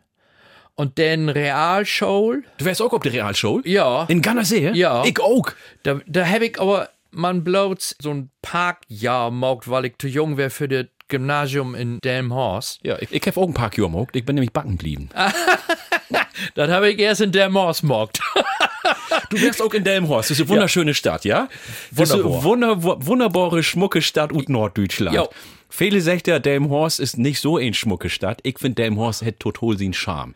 [0.79, 2.45] Und dann Realschule.
[2.57, 3.62] Du wärst auch auf der Realschule?
[3.66, 4.05] Ja.
[4.07, 4.70] In Gannersee?
[4.74, 5.03] Ja.
[5.05, 5.51] Ich auch.
[5.83, 10.37] Da, da habe ich aber, man bloß so ein Parkjahr gemacht, weil ich zu jung
[10.37, 12.79] wäre für das Gymnasium in Delmhorst.
[12.85, 14.11] Ja, ich, ich habe auch ein Kilo gemacht.
[14.14, 15.09] Ich bin nämlich backen geblieben.
[16.55, 18.20] Das habe ich erst in Delmhorst gemacht.
[19.31, 20.31] Du wärst auch in Delmhorst.
[20.31, 21.49] Das ist eine wunderschöne Stadt, ja?
[21.91, 22.45] Das ist eine Wunderbar.
[22.45, 25.16] wunder, wunderbare, schmucke Stadt ut Norddeutschland.
[25.16, 25.29] Jo.
[25.69, 28.41] Viele sagen Delmhorst ist nicht so eine schmucke Stadt.
[28.43, 30.35] Ich finde, Delmhorst hat total seinen Charme.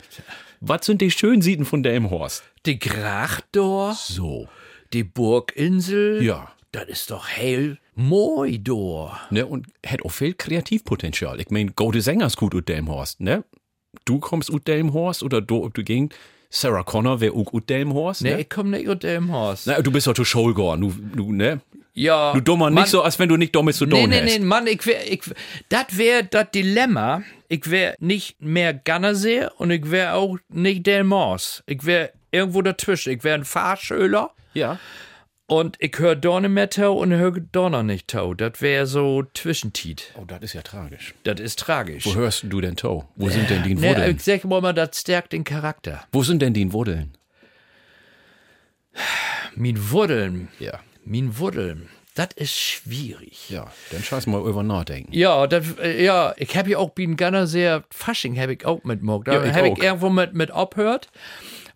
[0.61, 2.45] Was sind die schönen Sieden von Delmhorst?
[2.67, 4.49] Die Grachdor, So.
[4.93, 6.23] die Burginsel.
[6.23, 6.53] Ja.
[6.71, 9.19] Das ist doch hell moi dor.
[9.31, 11.39] Ne, und hat auch viel Kreativpotenzial.
[11.41, 13.45] Ich meine, gute Sänger ist gut ut Delmhorst, ne?
[14.07, 16.11] Du kommst ut Delmhorst oder du, ob du ging.
[16.55, 18.41] Sarah Connor wäre auch ut Delmhorst, Nee, ne?
[18.43, 19.67] ich komm nicht aus Delmhorst.
[19.67, 21.61] Na, du bist doch zu gegangen, du, du, ne?
[21.95, 22.33] Ja.
[22.35, 24.21] Du dummer, Mann, nicht so, als wenn du nicht dumm bist, du Nee, dumm nee,
[24.23, 24.25] hast.
[24.39, 25.23] nee, Mann, ich wär, ich,
[25.71, 27.23] das wäre das Dilemma.
[27.49, 31.63] Ich wäre nicht mehr Gannersee und ich wäre auch nicht Delmhorst.
[31.67, 33.13] Ich wäre irgendwo dazwischen.
[33.13, 34.79] Ich wäre ein Fahrschüler Ja.
[35.53, 38.35] Und ich höre Dorne mehr Tau und höre Donner nicht Tau.
[38.35, 40.13] Das wäre so Zwischentiet.
[40.19, 41.15] Oh, das ist ja tragisch.
[41.25, 42.07] Das ist tragisch.
[42.07, 43.05] Wo hörst du denn Toe?
[43.17, 44.17] Wo sind denn die Nee, Wurdeln?
[44.17, 46.05] ich sag mal, das stärkt den Charakter.
[46.13, 47.17] Wo sind denn die Wurdeln?
[49.55, 50.81] Min Wurdeln, Ja.
[51.05, 53.49] min Wurdeln, das ist schwierig.
[53.51, 55.13] Ja, dann scheiß mal über nachdenken.
[55.15, 58.85] Ja, das, äh, ja, ich habe ja auch bin Gunner sehr Fasching habe ich auch
[58.85, 59.27] mitgemacht.
[59.29, 61.09] Da Ja, ich habe ich irgendwo mit mit abhört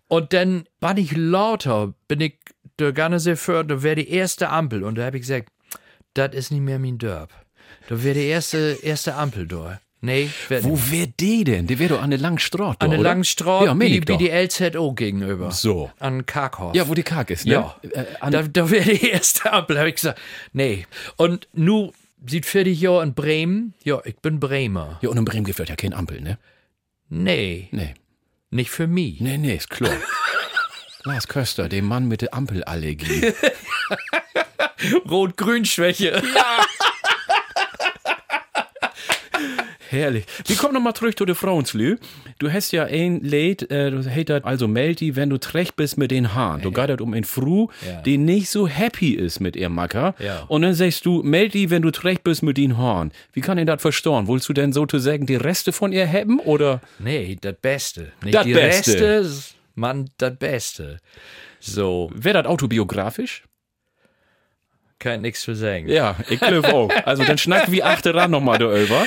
[0.07, 2.35] und dann war ich lauter, bin ich
[2.79, 5.49] der sehr für, da wäre die erste Ampel und da habe ich gesagt,
[6.13, 7.31] das ist nicht mehr mein Dörp.
[7.89, 9.79] Da wäre die erste erste Ampel da.
[9.99, 10.29] Nee,
[10.61, 10.91] Wo nicht.
[10.91, 11.65] wär die denn?
[11.65, 12.79] Die wäre doch an der langen Straße.
[12.81, 15.49] an der langen Straße, Ja, wie, wie die LZO gegenüber.
[15.51, 15.91] So.
[15.99, 16.75] An Karkhoff.
[16.75, 17.53] Ja, wo die Karg ist, ne?
[17.53, 20.19] Ja, Äh, da, da wäre die erste Ampel, habe ich gesagt.
[20.53, 20.85] Nee.
[21.15, 21.93] Und nu
[22.27, 23.73] sieht 40 Jahre in Bremen.
[23.83, 24.99] Ja, ich bin Bremer.
[25.01, 26.37] ja, und in Bremen gibt es ja kein Ampel, ne?
[27.09, 27.95] Nee, Nee.
[28.51, 29.19] nicht für mich.
[29.19, 29.93] Nee, nee, ist klar.
[31.07, 33.33] Lars Köster, dem Mann mit der Ampelallergie.
[35.09, 36.21] Rot-Grün-Schwäche.
[39.89, 40.25] Herrlich.
[40.45, 41.95] Wir kommen nochmal zurück zu den Frauenslü.
[42.39, 45.97] Du hast ja ein Lied, äh, du heißt also meld die, wenn du trecht bist
[45.97, 46.61] mit den Haaren.
[46.61, 48.01] Du geht um einen Fru, Ja.
[48.01, 50.13] die nicht so happy ist mit ihrem Macker.
[50.19, 50.43] Ja.
[50.49, 53.11] Und dann sagst du, meld die, wenn du trecht bist mit den Haaren.
[53.31, 54.27] Wie kann ich das verstehen?
[54.27, 56.81] Willst du denn sozusagen die Reste von ihr haben oder?
[56.99, 58.11] Nee, das Beste.
[58.23, 58.91] Nicht Dat die Beste.
[59.21, 60.97] Reste, Mann, das Beste.
[61.59, 63.43] So, Wäre das autobiografisch?
[64.99, 65.87] kann nichts zu sagen.
[65.87, 66.89] Ja, ich glaube auch.
[67.05, 69.05] Also dann schnack wie achte ran nochmal darüber.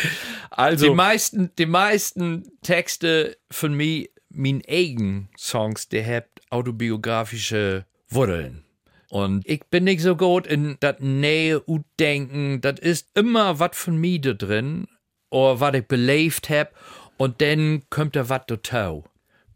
[0.51, 8.65] Also, Die meisten, die meisten Texte von mir, min eigen Songs, die habt autobiografische Wurzeln.
[9.09, 12.61] Und ich bin nicht so gut in das Nähe und Denken.
[12.61, 14.87] Das ist immer was von mir da drin,
[15.31, 16.73] oder was ich belebt hab,
[17.17, 19.05] und dann kommt da was dazu.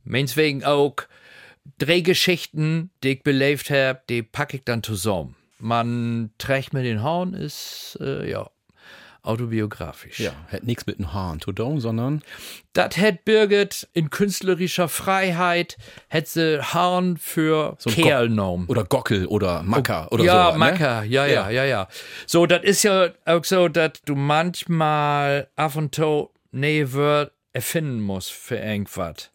[0.05, 0.96] Meinetwegen auch
[1.78, 5.34] drei Geschichten, die ich belebt hab, die packe ich dann zusammen.
[5.59, 8.50] Man trägt mir den Horn, ist, äh, ja,
[9.22, 10.20] autobiografisch.
[10.20, 12.22] ja, hat nichts mit den Haaren zu tun, sondern
[12.74, 15.78] Das hat Birgit in künstlerischer Freiheit,
[16.11, 18.66] hat sie Haaren für ein Kerl genommen.
[18.68, 20.59] oder Gockel oder Macker oder Oh, ja, so.
[20.59, 21.07] Macker, ne?
[21.07, 21.88] ja, ja, ja, ja.
[22.26, 28.00] So, das ist ja auch so, dass du manchmal ab und zu neue Wörter erfinden
[28.02, 29.30] musst für irgendwas.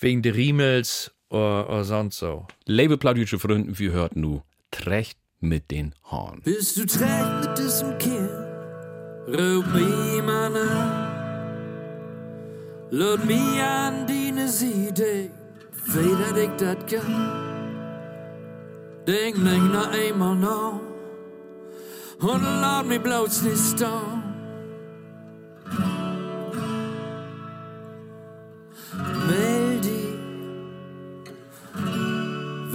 [0.00, 2.46] Wegen der Riemels oder, oder sonst so.
[2.66, 6.40] Liebe plattdeutsche Freunde, wir hörten nu Trecht mit den Haaren.
[6.42, 9.24] Bist du trägt mit diesem Kerl?
[9.26, 11.08] Ruf mich mal an.
[12.90, 15.30] Lad mich an deine Seite,
[15.86, 17.74] wie dat ich dat kann.
[19.04, 20.80] Denk nicht noch einmal nach
[22.20, 24.22] und lad mich bloß nicht stehen.
[29.26, 29.47] Meld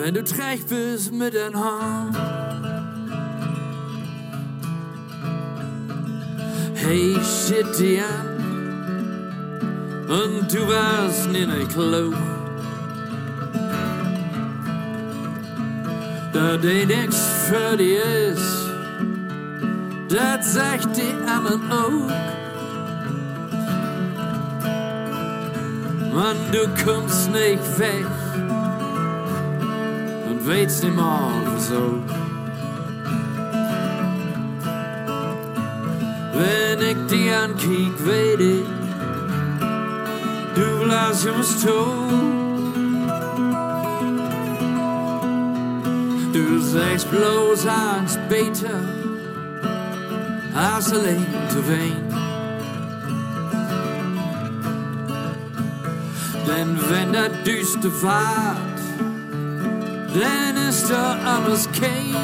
[0.04, 2.14] wenn du trägt bist mit den Haaren.
[6.76, 8.28] Hey, shit die an
[10.10, 12.12] und du warst nicht ein Klo.
[16.34, 17.16] Da die nix
[17.48, 18.68] für die ist,
[20.10, 22.10] das sagt die anderen auch.
[26.14, 28.06] Mann, du kommst nicht weg
[30.44, 32.00] und weißt nicht mal so.
[36.34, 38.66] Wenn ich dich ankiek, weet ich,
[40.56, 42.12] du lass uns tot.
[46.34, 48.80] Du sagst bloß ans beter,
[50.56, 52.14] als alleen te ween.
[56.48, 58.63] Denn wenn der düster fahrt,
[60.14, 62.16] dann ist da alles kein.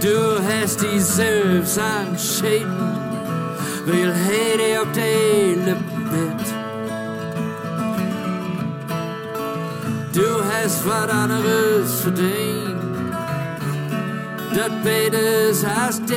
[0.00, 2.98] Du hast die selbst entschieden,
[3.86, 6.46] will Hede auf die Lippen bett.
[10.12, 13.14] Du hast was anderes verdient,
[14.54, 16.14] das Betes hast du.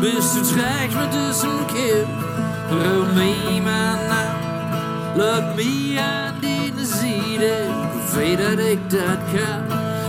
[0.00, 2.25] Bist du träg mit diesem
[2.68, 7.70] Kind, ruf mich mal an, lad mich an deine Seite,
[8.14, 9.64] weder ich das kann,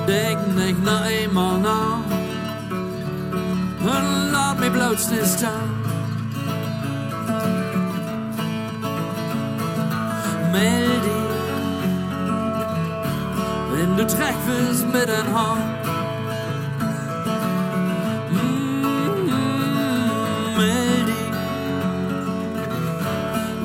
[0.08, 2.00] denk nicht noch einmal nach.
[3.80, 5.70] Und lad mich bloß nicht an.
[10.52, 11.28] Meld dich,
[13.74, 15.77] wenn du träg bist mit ein Haar.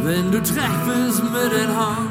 [0.04, 2.10] Wenn du bist mit den Haaren.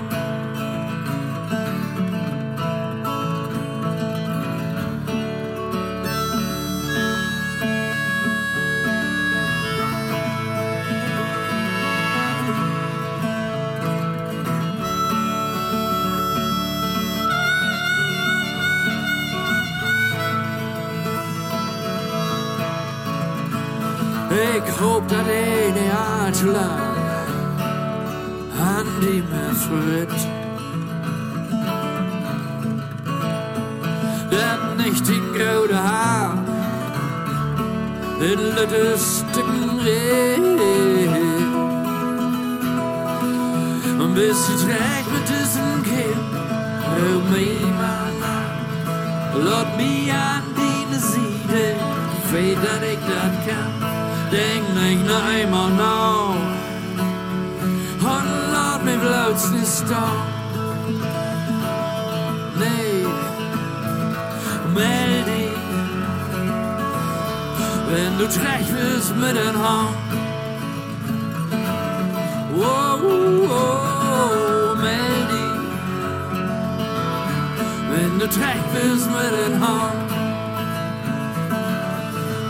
[24.32, 26.91] Ik hoop dat een jaar te lang
[29.72, 30.22] verritt.
[34.30, 36.38] Dat nicht in grote haar,
[38.20, 38.40] in
[39.86, 40.40] reed.
[44.00, 46.32] Und bis du träg mit diesem Kind,
[46.96, 51.64] hör mich mal an, lass mich an die Seite,
[52.32, 53.92] weet dat ik dat kan.
[54.32, 56.51] denk nicht noch einmal nach.
[59.02, 60.08] Und lad mich bloß nicht da.
[62.60, 63.06] Nee,
[64.74, 65.58] meld dich,
[67.90, 69.96] wenn du träg bist mit den Haaren.
[72.58, 73.00] Oh,
[73.50, 75.62] oh, meld dich,
[77.92, 80.00] wenn du träg bist mit den Haaren.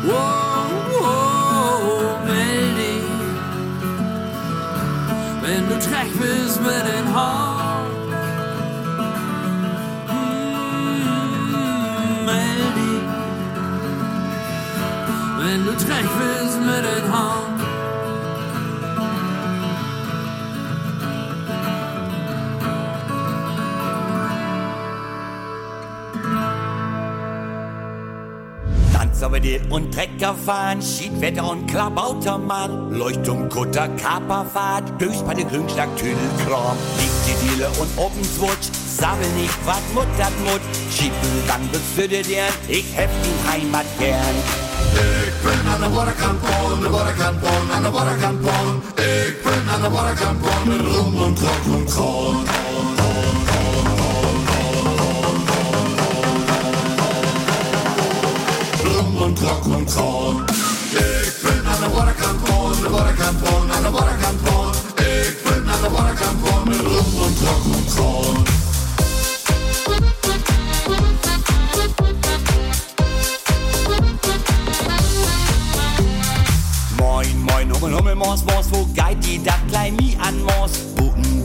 [0.08, 0.41] Oh,
[5.72, 7.88] du träg bist mit den Haaren.
[11.54, 13.04] Mm, meld dich,
[15.40, 17.52] wenn du träg bist mit den Haaren.
[28.94, 36.78] Landsobedel und Trecker fahren, Schiedwetter und Klabautermann, Leuchtturm, Kutter, Kaperfahrt, durchs bei der Grünschlag, Tüdelkram,
[37.00, 40.62] liegt die Diele und Obenswutsch, sabbel nicht, wat Mut dat Mut,
[40.92, 41.16] schieben
[41.48, 44.36] dann befürdet er, ich heft die Heimat gern.
[44.94, 46.42] Ik ben aan de waterkant
[46.82, 48.46] de waterkant aan de waterkant
[48.96, 52.46] Ik ben aan de waterkant met rom en trok en kroon.
[58.84, 60.46] Rom en trok en kroon.
[60.92, 61.21] Ik
[61.82, 64.40] ben aan de waterkant de waterkant aan de waterkant
[64.96, 68.44] Ik ben aan de waterkant met rom en trok en kroon.
[76.98, 80.72] Moin, moin, Hummel, Hummel, Mors, Mors, wo geht die dat klein mi an Mors?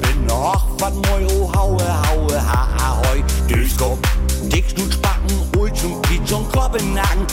[0.00, 3.98] Bin noch, wat moi, oh, haue, haue, ha, ahoi, Durchkopf,
[4.42, 7.25] Dickschnut, Spacken, Ulschung, Kitsch und Kloppennagen,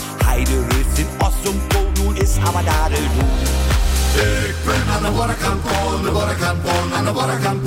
[5.05, 5.63] aan de waterkant
[6.03, 7.61] de waterkant aan de waterkant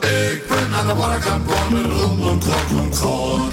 [0.00, 3.50] Ik ben aan de waterkant met rom en trok en kroon.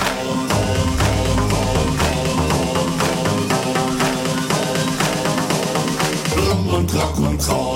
[6.36, 7.73] Rom en trok en kroon.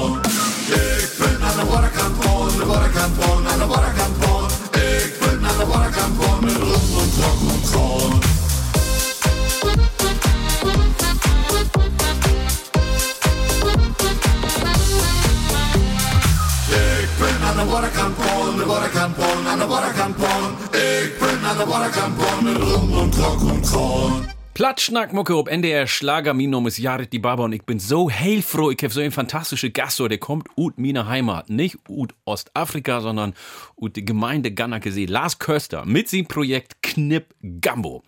[23.71, 24.27] Korn.
[24.53, 26.33] Platschnackmucke op NDR Schlager.
[26.33, 28.71] Mein Name ist Jared die Barber und ich bin so heilfroh.
[28.71, 31.49] Ich habe so einen fantastischen Gast, der kommt ut meiner Heimat.
[31.49, 33.33] Nicht ut Ostafrika, sondern
[33.75, 35.05] ut die Gemeinde Gannakesee.
[35.05, 38.03] Lars Köster mit seinem Projekt Knipp Gambo.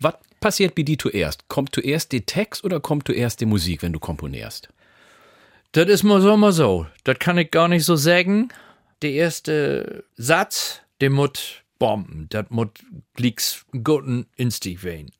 [0.00, 1.48] Was passiert bei dir zuerst?
[1.48, 4.68] Kommt zuerst der Text oder kommt zuerst die Musik, wenn du komponierst?
[5.72, 6.86] Das ist mal so, mal so.
[7.04, 8.48] Das kann ich gar nicht so sagen.
[9.02, 12.26] Der erste Satz, der muss bomben.
[12.30, 12.68] Das muss
[13.14, 15.10] glicks guten Instinkt werden.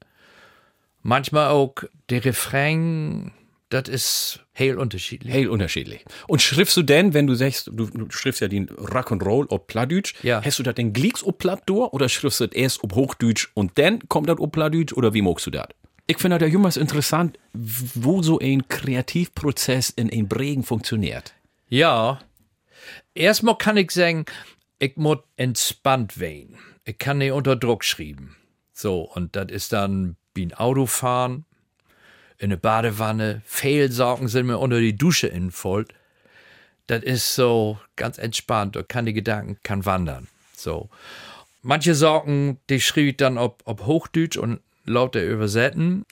[1.03, 1.75] Manchmal auch
[2.11, 3.33] der Refrain,
[3.69, 5.33] das ist heel unterschiedlich.
[5.33, 6.05] Heel unterschiedlich.
[6.27, 10.15] Und schriftst du denn, wenn du sagst, du, du schriftst ja den Rock'n'Roll auf Plattdeutsch,
[10.25, 10.43] Ja.
[10.45, 13.49] hast du das denn glicks auf Platt durch oder schriftst du das erst auf Hochdeutsch
[13.55, 15.69] und dann kommt das auf Plattdeutsch oder wie magst du das?
[16.09, 21.35] Ich finde das ja immer interessant, wo so ein Kreativprozess in ein Bregen funktioniert.
[21.69, 22.21] Ja.
[23.15, 24.25] Erstmal kann ich sagen,
[24.79, 26.59] ich muss entspannt werden.
[26.85, 28.37] Ich kann nicht unter Druck schreiben.
[28.73, 31.47] So, und das ist dann wie ein Autofahren,
[32.39, 35.95] in eine Badewanne, Fehlsorgen sind mir unter die Dusche infolgt.
[36.87, 40.29] Das ist so ganz entspannt, da kann die Gedanken kann wandern.
[40.55, 40.91] So.
[41.63, 46.05] Manche Sorgen, die schrieb ich dann ob, ob Hochdeutsch und lauter übersetzen.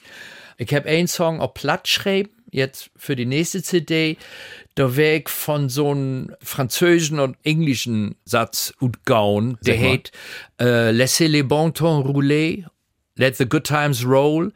[0.57, 4.17] Ich habe einen Song auf Platt geschrieben, jetzt für die nächste CD.
[4.75, 9.57] Da wär ich von so einem französischen und englischen Satz utgauen.
[9.65, 9.89] Der Sag mal.
[9.91, 10.11] heißt
[10.59, 12.69] äh, Laissez les bons temps rouler,
[13.15, 14.51] let the good times roll.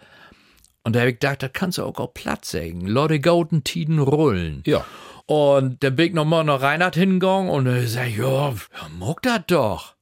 [0.84, 2.88] Und da habe ich gedacht, das kannst du auch auf Platt sagen.
[2.88, 4.64] Leute golden Tiden rollen.
[4.66, 4.86] Ja.
[5.26, 8.56] Und dann bin ich nochmal nach Reinhard hingegangen und er sagt, ja, ja,
[8.98, 9.96] mag das doch.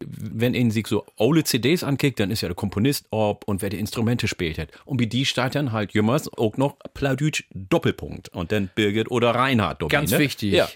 [0.00, 3.70] Wenn ihn sich so alle CDs ankickt, dann ist ja der Komponist ob und wer
[3.70, 4.68] die Instrumente spielt hat.
[4.84, 8.28] Und wie die steht dann halt jümmers auch noch Plattdeutsch Doppelpunkt.
[8.30, 9.80] Und dann Birgit oder Reinhard.
[9.80, 10.18] Dobi, Ganz ne?
[10.18, 10.52] wichtig.
[10.52, 10.68] Ja.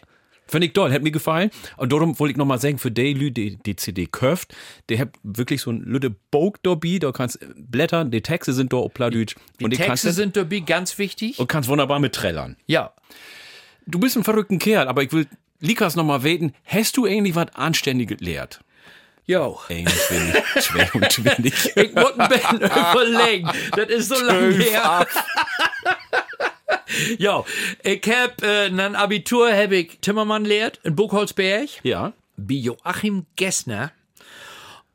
[0.49, 1.51] Finde ich toll, hat mir gefallen.
[1.77, 4.55] Und darum wollte ich nochmal sagen, für die Lü, die die CD kauft,
[4.89, 8.78] der hat wirklich so ein lütte Book dabei, da kannst blättern, die Texte sind da
[8.78, 9.35] auf Plattdeutsch.
[9.61, 11.39] Die die Texte sind dabei ganz wichtig.
[11.39, 12.57] und kannst wunderbar mit trällern.
[12.66, 12.95] Ja.
[13.86, 15.27] Du bist ein verrückter Kerl, aber ich will
[15.61, 18.61] Likas nochmal weten, hast du eigentlich was Anständiges gelehrt?
[19.29, 19.61] Jo.
[19.69, 21.77] 21, 22.
[21.77, 23.51] Ich muss ein bisschen überlegen.
[23.77, 25.07] Das ist so lange her.
[27.19, 27.45] Ja,
[27.83, 31.69] ich hab äh, ein Abitur hab ich Timmermann lehrt in Buchholzberg.
[31.83, 32.15] Ja.
[32.39, 33.93] Bei Joachim Gessner.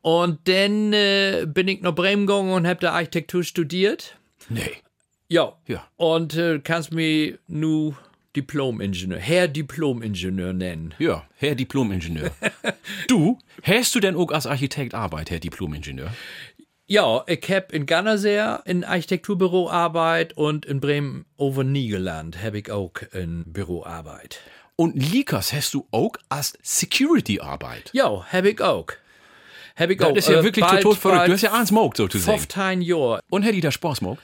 [0.02, 4.16] Und dann äh, bin ich nach Bremen gegangen und hab da Architektur studiert.
[4.48, 4.82] Nee.
[5.28, 5.52] Ja.
[5.68, 5.86] Ja.
[5.94, 7.94] Und äh, kannst mich nu
[8.36, 10.94] Diplom-Ingenieur, Herr Diplom-Ingenieur nennen.
[10.98, 12.30] Ja, Herr Diplom-Ingenieur.
[13.08, 16.12] du, hast du denn auch als Architekt Arbeit, Herr Diplom-Ingenieur?
[16.86, 22.70] Ja, ich hab in Gannerseer in Architekturbüro Arbeit und in Bremen over Niegeland hab ich
[22.70, 24.40] auch in Büroarbeit.
[24.76, 27.90] Und Likas hast du auch als Security-Arbeit?
[27.94, 28.86] Ja, hab ich auch.
[29.76, 30.16] Hab ich Das auch.
[30.16, 31.28] ist ja äh, wirklich bald- total verrückt.
[31.28, 32.38] Du hast ja eins Mogt, sozusagen.
[32.38, 33.20] 15 Jahre.
[33.30, 34.18] Und hätte die da Spaß gemacht?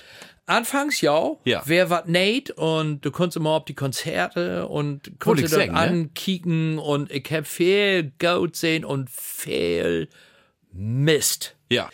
[0.50, 1.62] Anfangs ja, Ja.
[1.66, 5.78] wer wat nicht und du konntest immer auf die Konzerte und konntest sagen, ne?
[5.78, 10.08] ankicken und ich hab viel Gold sehen und viel
[10.72, 11.56] Mist.
[11.70, 11.88] Ja.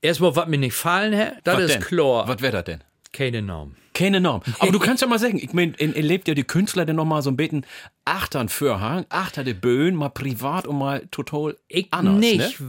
[0.00, 1.82] Erstmal, was mir nicht gefallen hat, das ist denn?
[1.82, 2.28] klar.
[2.28, 2.84] Was wäre das denn?
[3.12, 3.76] Keine Namen.
[3.94, 4.42] Keine Norm.
[4.60, 7.04] Aber du kannst ja mal sagen, ich mein, in- erlebt ja die Künstler denn noch
[7.04, 7.66] mal so ein bisschen
[8.04, 12.60] achtern Vorhang, achter de Böen, mal privat und mal total Ich anders, nicht.
[12.60, 12.66] Ne?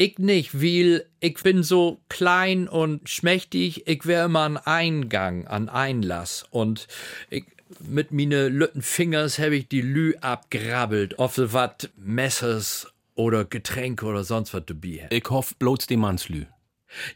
[0.00, 3.88] Ich nicht, weil ich bin so klein und schmächtig.
[3.88, 6.44] Ich wäre immer an Eingang, an Einlass.
[6.50, 6.86] Und
[7.30, 7.44] ich,
[7.80, 14.06] mit meine lütten Fingers habe ich die Lü abgrabbelt, ob sie wat Messers oder Getränke
[14.06, 15.12] oder sonst was dabei hat.
[15.12, 16.44] Ich hoffe bloß die Mannslü.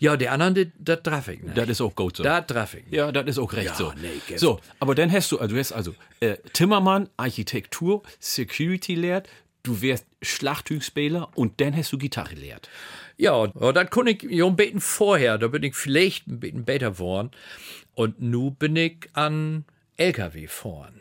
[0.00, 1.56] Ja, die anderen, das traf ich nicht.
[1.56, 2.24] Das ist auch gut so.
[2.24, 2.94] Das traf ich nicht.
[2.94, 3.92] Ja, das ist auch recht Ja, so.
[4.02, 9.28] nee, so, aber dann hast du, also du hast also äh, Timmermann, Architektur, Security lehrt,
[9.62, 12.68] du wärst Schlachthügspieler und dann hast du Gitarre lehrt.
[13.16, 16.92] Ja, das konnte ich ja ein bisschen vorher, da bin ich vielleicht ein bisschen besser
[16.92, 17.30] geworden.
[17.94, 19.64] Und nu bin ich an
[19.96, 21.00] LKW fahren.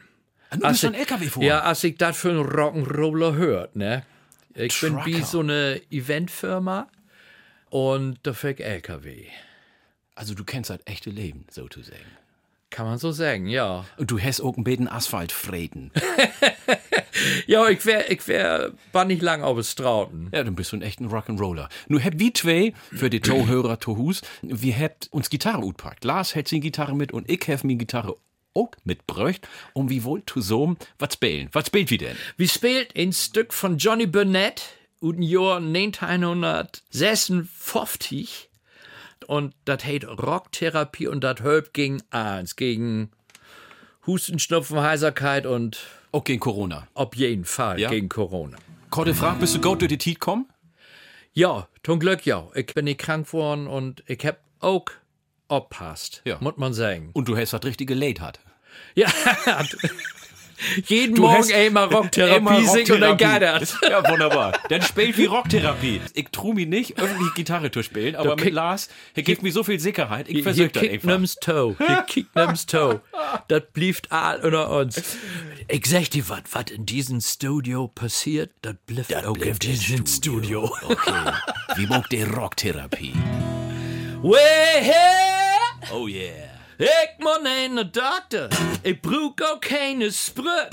[0.50, 1.44] Ah, du bist an LKW vor.
[1.44, 4.06] Ja, als ich das für einen Rock'n'Roller hört, ne?
[4.54, 5.26] Ich bin wie Trucker.
[5.26, 6.90] so eine Eventfirma
[7.70, 9.28] und da fährt LKW.
[10.14, 12.00] Also du kennst das echte Leben, sozusagen.
[12.72, 13.86] Kann man so sagen, ja.
[13.98, 15.92] Und du hast auch ein bisschen Asphalt freten.
[17.46, 20.30] Ja, ich wär, ich wär, war nicht lang auf es Strauten.
[20.34, 21.70] Ja, dann bist du ein echter Rock'n'Roller.
[21.88, 26.04] Nur habt wie zwei, für die Zuhörer Tohus, wir habt uns Gitarre utpackt.
[26.04, 28.18] Lars hat seine Gitarre mit und ich hab mir Gitarre
[28.54, 31.48] auch mitbräucht, um wie wohl zusammen was spielen.
[31.52, 32.18] Was spielt wie denn?
[32.38, 34.64] Wie spielt ein Stück von Johnny Burnett
[35.00, 38.50] und im Jahr 1956
[39.28, 43.12] und das heißt Rocktherapie und das hilft gegen eins, gegen
[44.08, 45.80] Husten, Schnupfen, Heiserkeit und
[46.12, 46.88] Auch gegen Corona.
[46.94, 47.90] Auf jeden Fall Ja?
[47.90, 48.58] gegen Corona.
[48.90, 50.48] Korte Frage, bist du gut durch die Tiet kommen?
[51.34, 52.48] Ja, zum Glück ja.
[52.56, 54.86] Ich bin nicht krank geworden und ich hab auch
[55.48, 56.38] oppasst, Ja.
[56.42, 57.12] muss man sagen.
[57.14, 58.40] Und du hast was richtige Late hat.
[58.96, 59.08] Ja,
[60.86, 63.78] jeden Du Morgen einmal Rocktherapie Einmal singen und dann das.
[63.90, 64.58] Ja, wunderbar.
[64.70, 66.02] Dann spielt wie Rocktherapie.
[66.14, 69.64] Ich true mich nicht, öffentlich Gitarre zu spielen, aber mit Lars, er gibt mir so
[69.64, 70.30] viel Sicherheit.
[70.30, 71.08] Ich versuche das einfach.
[71.08, 71.76] nimm's Toe.
[71.78, 73.02] Hier kickt nimm's Toe.
[73.48, 75.18] Das blieft all unter uns.
[75.68, 80.72] Ich sag dir was, was in diesem Studio passiert, das blifft auch in diesem Studio.
[80.84, 81.32] Okay.
[81.76, 83.14] Wie mag die Rocktherapie?
[84.22, 84.94] Way
[85.92, 86.51] Oh yeah.
[86.84, 88.50] Ich muss einen Doktor,
[88.82, 90.72] ich brauch auch keine Sprit.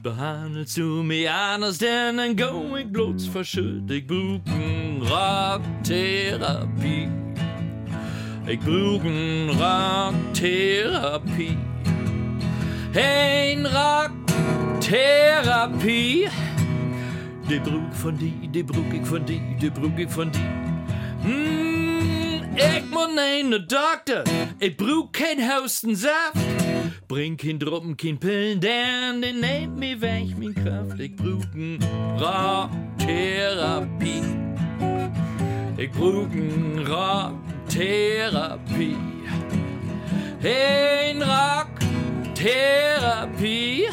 [0.00, 3.90] Behandelst du mich anders, denn dann go ich bloß verschütt.
[3.90, 7.08] Ich brauch n Rocktherapie.
[8.46, 11.58] Ich brauch n Rocktherapie.
[12.94, 16.28] Ein Rocktherapie.
[17.50, 20.38] Die brauch von die, die brauch ich von die, die brauch ich von die.
[21.26, 21.67] Mm,
[22.58, 24.24] ich muss einen Doktor,
[24.58, 26.34] ich brauch kein Hustensaft.
[27.06, 30.98] Bring kein Druppen, kein Pillen, denn den nimmt mir weg, mein Kraft.
[31.00, 31.78] Ich brauch n
[32.18, 34.22] Rocktherapie.
[35.76, 38.96] Ich brauch n Rocktherapie.
[40.42, 41.22] Ein
[42.34, 43.86] Rocktherapie.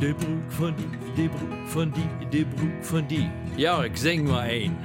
[0.00, 0.88] Der brauch von die,
[1.20, 3.28] der brauch von die, der brauch von die.
[3.56, 4.76] Ja, ich sing mal ein.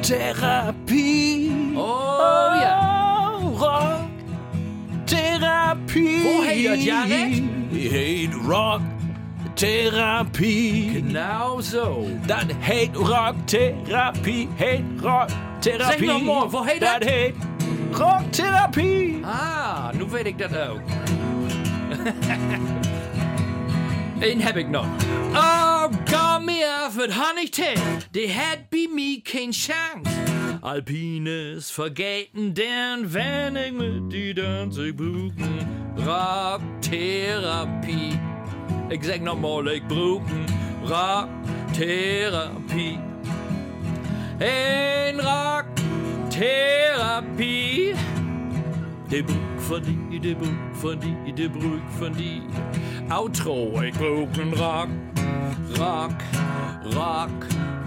[0.00, 1.50] Therapie.
[1.74, 2.92] Oh ja.
[5.04, 6.22] Therapie.
[6.22, 7.42] Wo heet dat, Jared?
[7.70, 8.80] Heet Rock
[9.54, 10.90] Therapie.
[10.90, 12.06] Genau so.
[12.26, 14.48] Dat heet Rock Therapie.
[14.54, 15.28] Heet Rock
[15.58, 15.84] Therapie.
[15.84, 17.00] Zeg nog maar, wo heet dat?
[17.00, 17.34] Dat heet
[17.90, 19.24] Rock Therapie.
[19.24, 20.80] Ah, nu weet ik dat ook.
[24.20, 24.86] Eén heb ik nog.
[25.34, 27.76] Oh, kom mir af het Honigtee.
[28.10, 30.20] Die had bij mij geen chance.
[30.60, 35.66] Alpines vergeten, denn wenn ich mit die Danzig buchen,
[35.96, 38.18] Rocktherapie.
[38.88, 40.46] Ich sag noch mal, ich brauchen
[40.84, 42.98] Rocktherapie.
[44.38, 47.94] Ein Rocktherapie.
[49.08, 52.42] De broek van die, de broek van die, de broek van die.
[53.08, 54.88] Outro, ik broek een rock,
[55.74, 56.20] rock,
[56.84, 57.30] rock,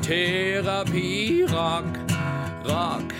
[0.01, 1.85] therapie, rock,
[2.65, 3.13] rock,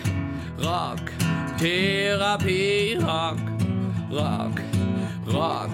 [0.58, 1.12] rock,
[1.58, 3.38] therapie, rock,
[4.10, 4.62] rock,
[5.26, 5.72] rock,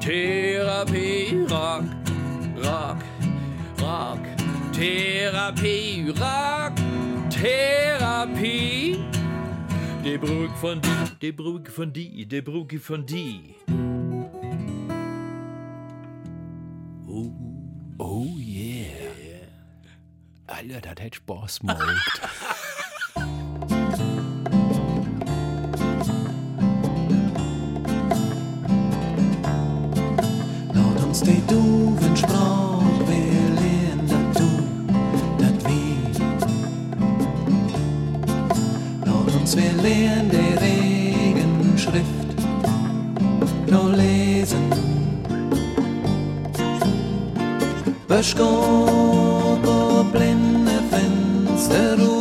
[0.00, 1.84] therapie, rock,
[2.56, 3.02] rock,
[3.78, 4.20] rock,
[4.72, 6.76] therapie, rock,
[7.30, 8.98] therapie.
[10.02, 13.56] De broek van die, de broek van die, de broek van die.
[18.00, 18.47] Oh yeah.
[20.48, 22.20] Alter, das hätte Spaß gemacht.
[30.72, 34.48] Laut uns die Duven sprach, wir lernen dat du,
[35.38, 35.98] dat wie.
[39.04, 42.28] Laut uns wir lernen die Regenschrift,
[43.70, 44.18] nur lesen.
[48.08, 49.37] Blinde
[51.68, 52.17] settle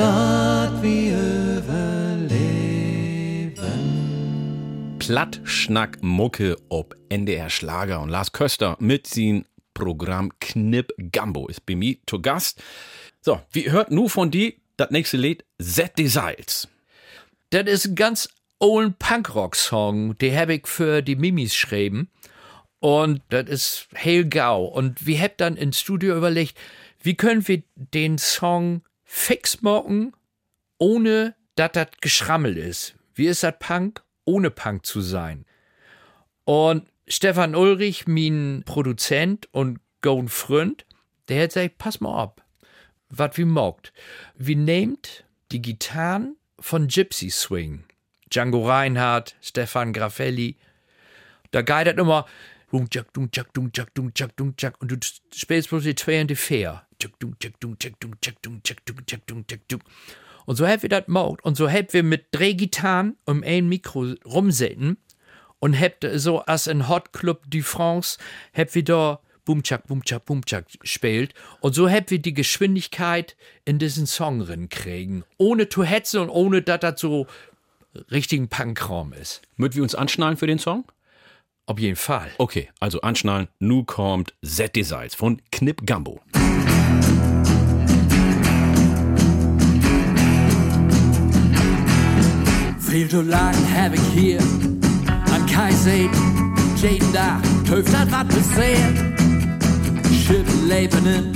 [0.00, 1.18] dat wir
[1.58, 2.56] überleben.
[4.98, 9.44] Platt, Schnack, Mucke ob NDR Schlager und Lars Köster mit sin
[9.74, 12.62] Programm Knipp Gambo ist bei mir zu Gast.
[13.20, 16.68] So, wie hört nur von die das nächste Lied Set die Seils.
[17.50, 22.08] Das ist ein ganz old Punkrock-Song, den hab ich für die Mimis geschrieben.
[22.78, 24.64] Und das ist Hail Gau.
[24.64, 26.56] Und wir haben dann ins Studio überlegt,
[27.02, 30.14] wie können wir den Song fix machen,
[30.78, 32.94] ohne dass das geschrammelt ist.
[33.12, 35.44] Wie ist das Punk, ohne Punk zu sein?
[36.44, 40.86] Und Stefan Ulrich, mein Produzent und Golden Freund,
[41.28, 42.44] der hat gesagt, pass mal ab,
[43.08, 43.92] was wie mogt.
[44.36, 47.84] Wir nehmt die Gitarren von Gypsy Swing.
[48.30, 50.56] Django Reinhardt, Stefan Graffelli.
[51.50, 52.26] Da das immer
[54.78, 54.96] und du
[55.34, 56.86] spielst bloß die zwei und die vier.
[60.46, 63.68] Und so haben wir das gemacht und so haben wir mit drei Gitarren um ein
[63.68, 64.96] Mikro rumsetzen
[65.58, 68.18] und habt so als in Hot Club du France
[68.54, 71.34] habt wir da Bumchak, Bumchak, Bumchak spielt.
[71.60, 75.24] Und so habt wir die Geschwindigkeit in diesen Song kriegen.
[75.38, 77.26] Ohne zu hetzen und ohne, dass das so
[78.10, 79.42] richtigen Punkraum ist.
[79.56, 80.84] Möchten wir uns anschnallen für den Song?
[81.66, 82.30] Auf jeden Fall.
[82.38, 83.48] Okay, also anschnallen.
[83.58, 86.20] Nu kommt Z Desires von Knip Gambo.
[92.90, 94.40] Viel zu lang heb ik hier
[95.32, 96.10] aan Kaiseet.
[96.74, 98.98] Jeden Tag töft dat wat beseert.
[100.22, 101.30] Schip lebenen,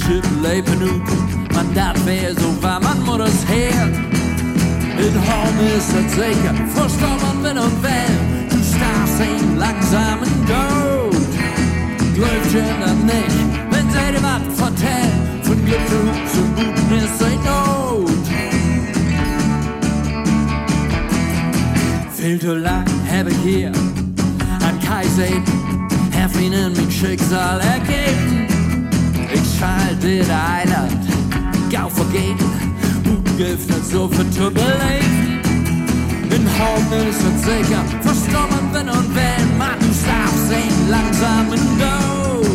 [0.00, 1.02] schip lebenen.
[1.54, 3.88] Man dat wär so war, man muss es her.
[4.98, 8.16] In Horn ist es sicher, verstorben bin und well.
[8.50, 11.26] Du starrst ihn langsam in Tod.
[12.16, 13.38] Läuft schon dann nicht,
[13.70, 15.14] wenn sie dir was vertellt.
[15.42, 15.86] Von Glück
[16.32, 18.11] zu guten ist sie Not.
[22.22, 25.34] Viel zu lang heb ich hier an Kaiser,
[26.16, 28.46] hab ihnen mein Schicksal ergeben.
[29.34, 31.02] Ich schalte dir Eiland,
[31.68, 32.48] gau vergeben,
[33.04, 35.40] ungiftet so für zu beleben.
[36.30, 42.46] In Horn ist sicher, verstorben bin und wenn man darf sehen, langsam in Not.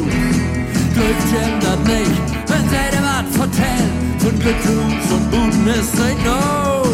[0.94, 4.62] Glück gendert nicht, wenn sie dir was vertellt, von Glück
[5.10, 6.87] zum Guten ist sie Not.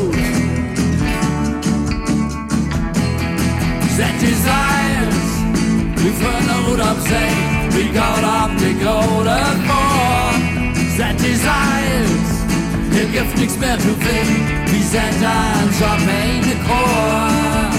[3.96, 5.24] Set desires.
[6.04, 7.30] We find a road up say
[7.78, 12.30] We got up the golden morn Set desires
[12.92, 17.73] Hier gibt nichts mehr zu finden Wir sind ein Champagne Chor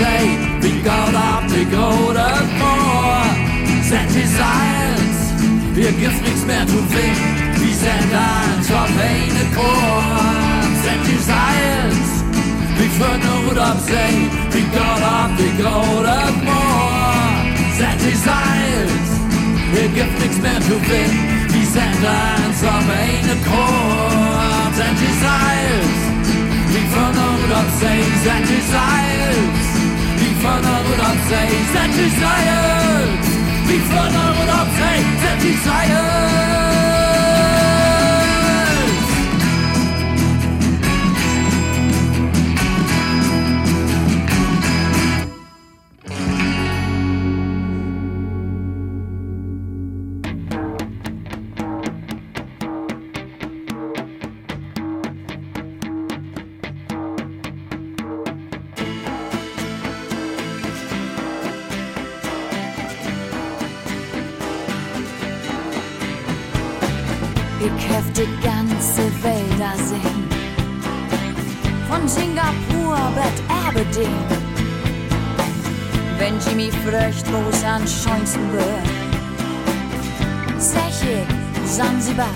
[0.00, 3.24] I would have said We got up to go to more
[3.82, 5.18] Set desires
[5.76, 10.02] Ihr gibt nichts mehr zu finden Wir sind ein Champagne Chor
[10.82, 12.24] Set desires
[12.78, 17.36] Before I would have said We got up to go to more
[17.76, 19.08] Set desires
[19.74, 21.20] Ihr gibt nichts mehr zu finden
[21.52, 25.98] Wir sind ein Champagne Chor Set desires
[26.72, 29.79] Wie vernaut of says and desires
[30.40, 33.20] Before I would obey that desire.
[34.16, 36.99] I would obey that desire.
[67.62, 70.28] Ich hab die ganze Welt sehen.
[71.90, 74.24] Von Singapur bis Aberdeen.
[76.18, 76.70] Wenn Jimmy
[77.50, 78.86] es am schönsten wird,
[80.58, 82.32] ich Sansibar.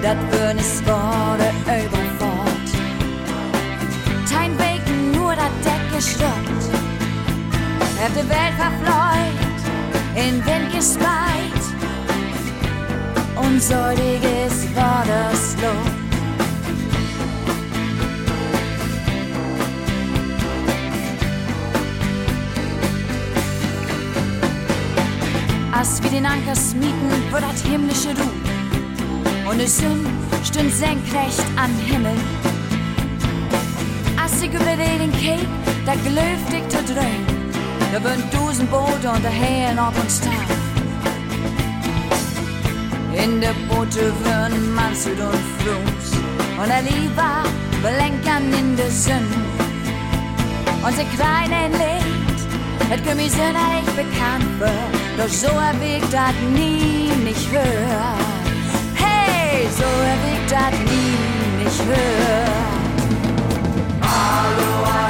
[0.00, 2.68] Das würden es Worte überfort.
[4.32, 6.64] Kein Bacon, nur das Deck geschrubbt.
[8.00, 9.36] Hab die Welt verfleut,
[10.14, 11.47] in Wind gespeit
[13.58, 15.90] und säudiges war das Lob.
[25.72, 29.50] Als wir den Anker smieten, wird das himmlische Du.
[29.50, 30.06] Und es Sünn
[30.44, 32.16] stünd senkrecht an Himmel.
[34.22, 35.46] Als ich über den Cape,
[35.84, 37.26] da glöft zu drehen.
[37.92, 40.67] Da würden tausend Boote und der Hähn auf uns tag.
[43.24, 46.18] In der Boote würden Mansud und Frus
[46.60, 47.42] und er lieber
[47.82, 49.26] belenkern in der Sünn.
[50.82, 52.48] Unser kleine Licht,
[52.88, 58.14] das kann mir sehr nicht bekannt wird, doch so erwägt das nie nicht hör.
[58.94, 62.68] Hey, so erwägt das nie nicht hör.
[64.00, 65.07] Er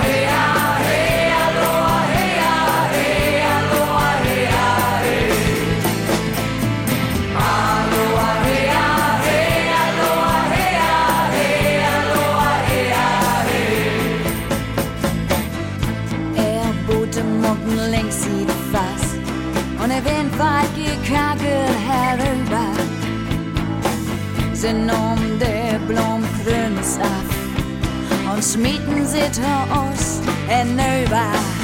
[24.59, 29.31] Sind um der Blomgrüns ab und schmieden sie
[29.71, 31.31] aus hinüber.
[31.31, 31.58] Hey,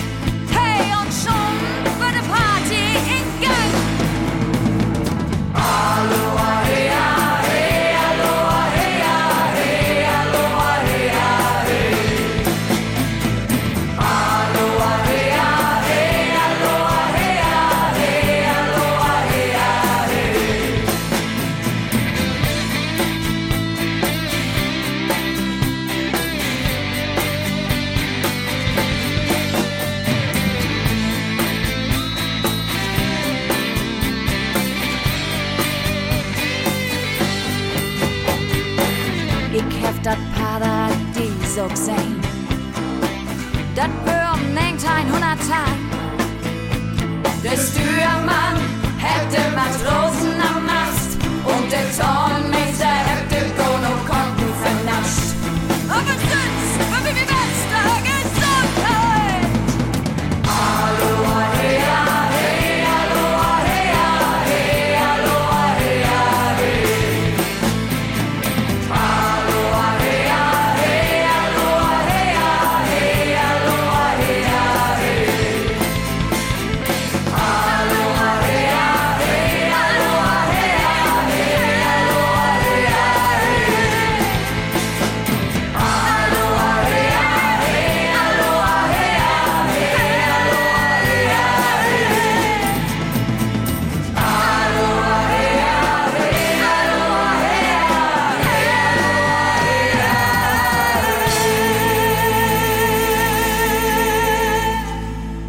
[47.95, 48.57] Der Steuermann
[48.99, 55.35] hätte Matrosen am Mast und der Zornmeister hätte Gono Konten vernascht.
[55.89, 56.15] Aber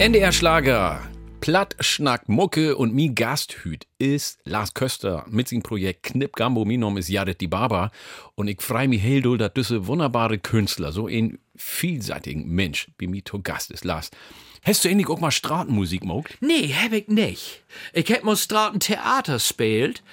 [0.05, 1.01] NDR Schlager.
[1.41, 6.63] Platt, Schnack, Mucke und mi Gasthüt ist Lars Köster mit seinem Projekt Knipp Gambo.
[6.63, 7.89] Mi Name ist Jared die Barber
[8.35, 13.07] und ich freu mich heel doll, dass diese wunderbare Künstler, so ein vielseitigen Mensch wie
[13.07, 14.11] mi to Gast ist, Lars.
[14.61, 16.37] Hast du endlich auch mal Straßenmusik mogt?
[16.39, 17.63] Nee, hab ich nicht.
[17.91, 20.03] Ich hab mal Straßentheater spielt.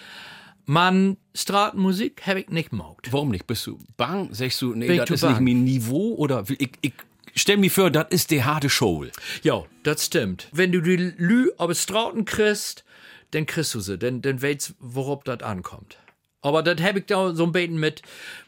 [0.64, 3.12] Man, Straßenmusik hab ich nicht mogt.
[3.12, 3.46] Warum nicht?
[3.46, 4.32] Bist du bang?
[4.32, 5.44] Sagst du, nee, das ist nicht bang?
[5.44, 6.14] mein Niveau?
[6.14, 6.94] Oder ich, ich
[7.34, 9.04] stell mir vor, das ist die harte Show.
[9.42, 10.48] Ja, das stimmt.
[10.52, 12.84] Wenn du die Lü auf Straßen kriegst,
[13.32, 15.98] dann kriegst du sie, dann, dann weißt worauf das ankommt.
[16.44, 18.02] Aber das hab ich da so ein bisschen mit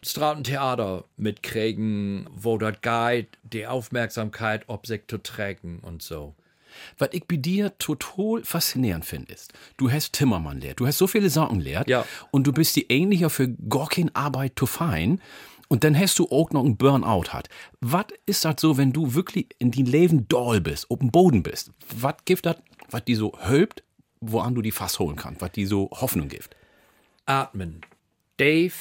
[0.05, 6.35] Straßentheater mitkriegen, wo das geht, die Aufmerksamkeit ob sich zu tragen und so.
[6.99, 11.07] Was ich bei dir total faszinierend finde, ist, du hast Timmermann lehrt, du hast so
[11.07, 12.05] viele Sachen lehrt Ja.
[12.33, 15.21] und du bist die ähnlicher für gar keine Arbeit zu fein
[15.75, 17.49] und dann hast du auch noch einen Burnout hat.
[17.81, 21.43] Was ist das so, wenn du wirklich in dein Leben doll bist, auf dem Boden
[21.43, 21.73] bist?
[21.99, 22.59] Was gibt das,
[22.91, 23.83] was die so hölbt,
[24.21, 26.55] woran du die Fass holen kannst, was die so Hoffnung gibt?
[27.27, 27.81] Atmen.
[28.37, 28.73] Dave,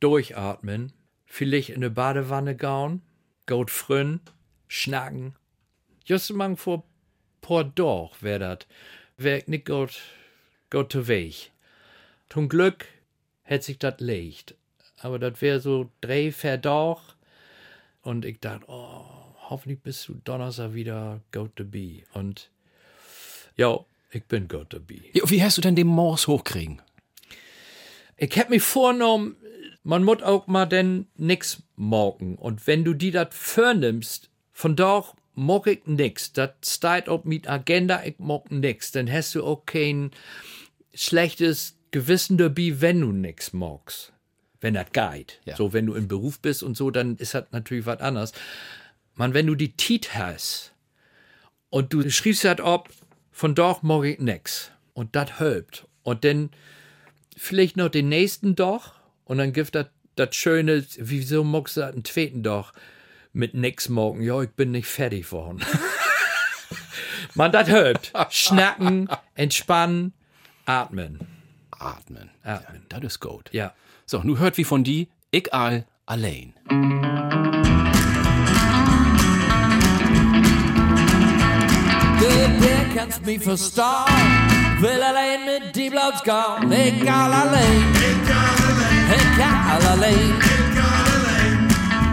[0.00, 0.94] durchatmen.
[1.26, 3.02] Vielleicht in eine Badewanne gauen.
[3.44, 4.20] Gut frünn.
[4.68, 5.34] Schnacken.
[6.06, 6.84] Just mal vor
[7.42, 8.66] paar Doch wär dat.
[9.18, 10.00] Wär ich nicht gut,
[10.70, 11.52] gut Weg.
[12.30, 12.86] Zum Glück
[13.42, 14.54] hätt sich dat leicht.
[15.04, 17.14] Aber dat wär so drei, vier Doch.
[18.00, 19.04] Und ich dachte, oh,
[19.50, 22.04] hoffentlich bist du Donnerstag wieder gut to be.
[22.14, 22.50] Und
[23.54, 25.02] ja, ich bin gut to be.
[25.12, 26.80] Ja, wie hast du denn den Mors hochkriegen?
[28.16, 29.36] Ich hab mich vorgenommen,
[29.82, 32.36] man muss auch mal denn nix morgen.
[32.36, 36.32] Und wenn du die dat vornimmst, von doch mag ich nix.
[36.32, 38.90] Dat steht auf mit Agenda, ich mag nix.
[38.92, 40.12] Dann hast du auch kein
[40.94, 44.13] schlechtes Gewissen dabei, wenn du nix magst.
[44.64, 45.40] Wenn das geht.
[45.44, 45.56] Ja.
[45.56, 48.32] So, wenn du im Beruf bist und so, dann ist das natürlich was anderes.
[49.14, 50.72] Man, wenn du die Tit hast
[51.68, 52.88] und du schriebst das ab,
[53.30, 54.70] von doch ich nix.
[54.94, 55.86] Und das hilft.
[56.02, 56.48] Und dann
[57.36, 62.02] vielleicht noch den nächsten doch und dann gibt das das Schöne, wieso magst du einen
[62.02, 62.72] zweiten doch
[63.34, 64.22] mit nix morgen?
[64.22, 65.60] Ja, ich bin nicht fertig worden.
[67.34, 68.12] Man, das hilft.
[68.30, 70.14] Schnacken, entspannen,
[70.64, 71.18] atmen.
[71.70, 72.30] Atmen.
[72.42, 72.82] Atmen.
[72.90, 73.50] Ja, das ist gut.
[73.52, 73.74] Ja.
[74.06, 76.54] So, nu hört wie von die, ich all allein.
[82.20, 83.84] Du kannst mich verstehen,
[84.80, 86.70] will allein mit die Blauts gehen.
[86.70, 87.84] Egal allein,
[89.10, 90.32] egal allein,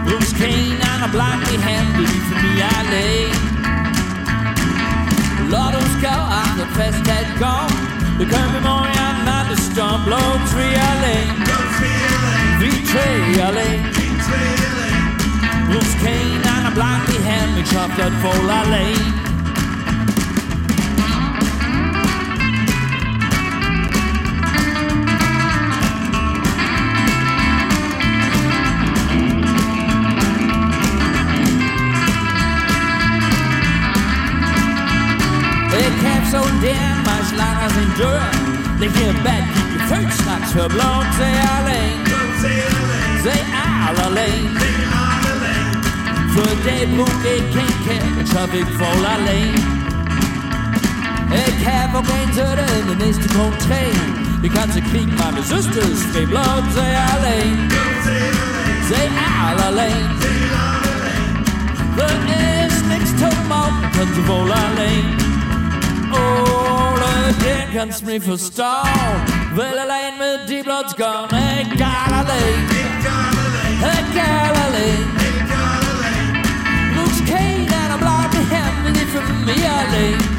[0.06, 3.52] bloß kein einer bleibt die Hände, für mich allein.
[5.52, 11.24] Lad uns gå an det festet kom Le Grimby Montréal, Madison, Blow-Tree Alley.
[12.60, 13.80] Vitré Alley.
[15.66, 18.94] Bruce Kane and a blindly hand chocolate full alley.
[36.30, 37.01] so damn
[37.32, 38.20] much lies endure.
[38.78, 40.96] They in back, keep your church like trouble.
[41.18, 41.98] Say Alain.
[43.24, 43.40] Say
[43.96, 44.48] Alain.
[46.32, 46.54] Für
[47.52, 49.60] can't catch a traffic fall alene
[51.30, 53.58] Jeg kan få gren til the den næste train.
[53.60, 53.82] tre
[54.42, 57.56] Vi kan til krig med min søsters tre blot Say Alain
[58.88, 59.06] Say
[59.68, 60.04] Alain
[61.98, 62.08] The
[62.40, 65.31] is next to mom Kan du fall lane.
[66.12, 68.88] Ole, den kannst mich verstauen.
[69.54, 71.28] Will allein mit die Bluts kommen,
[71.60, 72.68] egal allein.
[73.80, 75.06] Egal allein.
[76.96, 80.32] Luke's Kane and I'm blind to him, and it's for me allein.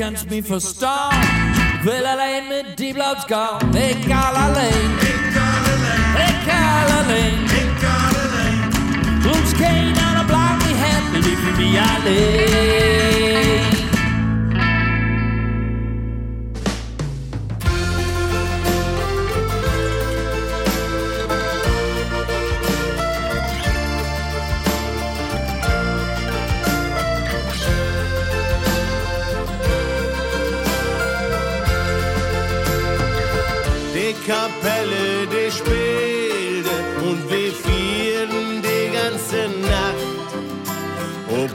[0.00, 0.30] Jack, jack, jack, jack.
[0.30, 1.14] Den kannst mich verstauen.
[1.82, 4.98] Will allein mit die Bluts kommen, egal allein.
[6.16, 7.44] Egal allein.
[9.22, 13.79] Luke's Kane and I'm blind to him, and it's for me allein.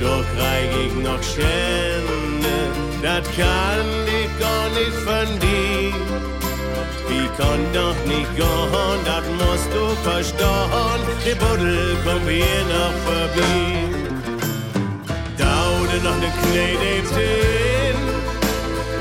[0.00, 2.56] Doch krieg ich noch Schände,
[3.02, 3.88] das kann
[4.20, 5.92] ich gar nicht von dir.
[7.08, 11.00] Wie kann doch nicht gehen, das musst du verstehen.
[11.26, 13.88] Der Buddel kommt hier noch vorbei.
[15.38, 18.35] Daude noch ne Knete hin.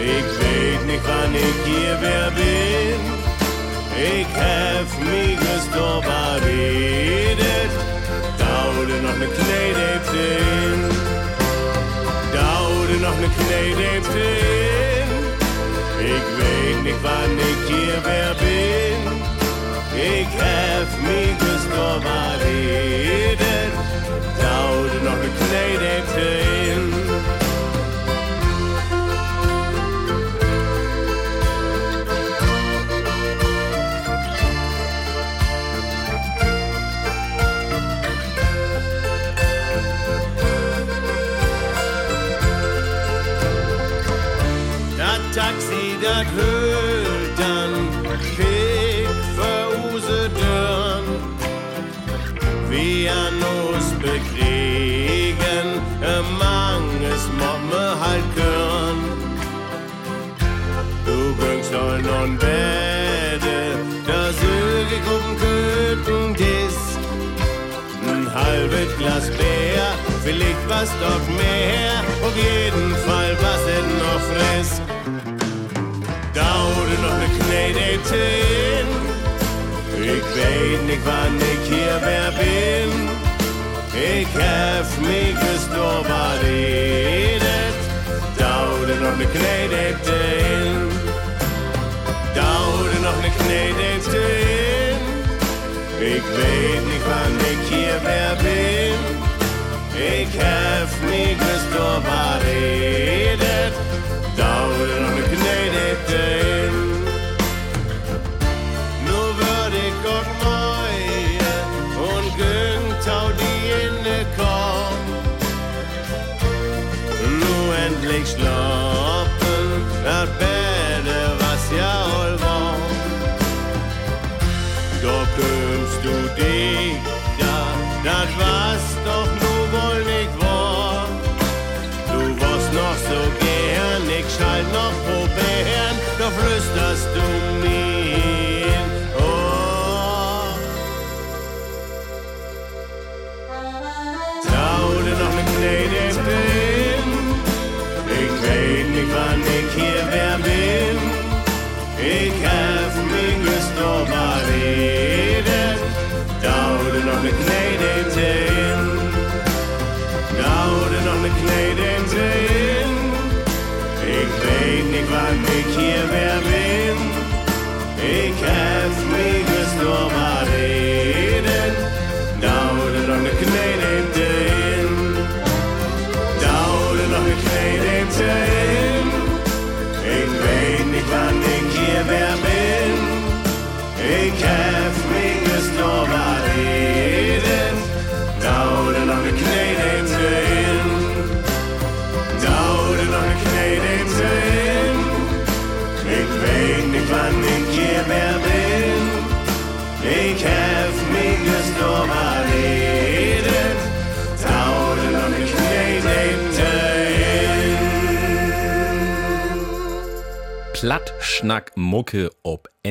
[0.06, 3.02] Ich weet nicht, wann ich hier wer bin.
[3.98, 7.73] Ich hef mich gestorben redet.
[8.38, 10.82] Daude noch ne Knete hin.
[12.38, 15.10] Daude noch ne Knete hin.
[16.14, 19.02] Ich weet nicht, wann ich hier wer bin.
[20.14, 23.73] Ich hef mich gestorben redet.
[24.40, 27.24] Daude noch ne Knete hin.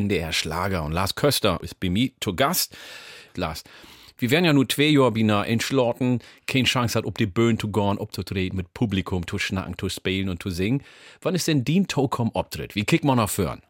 [0.04, 2.76] NDR Schlager und Lars Köster ist bei mir zu Gast.
[3.36, 3.64] Lars,
[4.18, 7.68] wir werden ja nur zwei Jahre bina entschlossen, keine Chance hat, ob die Bühne zu
[7.72, 10.82] gehen, aufzutreten, mit Publikum zu schnacken, zu spielen und zu singen.
[11.22, 12.74] Wann ist denn die Tokom Optritt?
[12.74, 13.62] Wie kickt man nach vorn?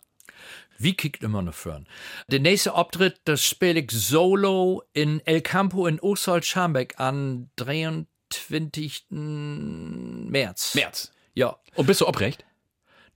[0.77, 1.87] Wie kickt immer noch vorn?
[2.29, 9.05] Der nächste Auftritt, das spiele ich solo in El Campo in Osterholz-Scharmbeck am 23.
[9.11, 10.75] März.
[10.75, 11.13] März.
[11.35, 12.45] Ja, Und bist du obrecht?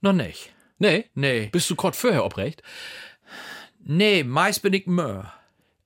[0.01, 0.53] noch nicht.
[0.79, 1.05] Nee.
[1.13, 1.49] Nee.
[1.51, 2.63] Bist du kurz vorher obrecht?
[3.79, 5.33] Nee, meist bin ich Mör.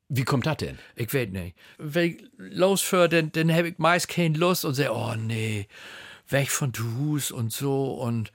[0.09, 0.77] Wie kommt das denn?
[0.95, 1.57] Ich weiß nicht.
[1.77, 5.67] Wenn ich losfahre, dann, dann habe ich meist keine Lust und sage, oh nee,
[6.29, 8.31] weg von Hus und so und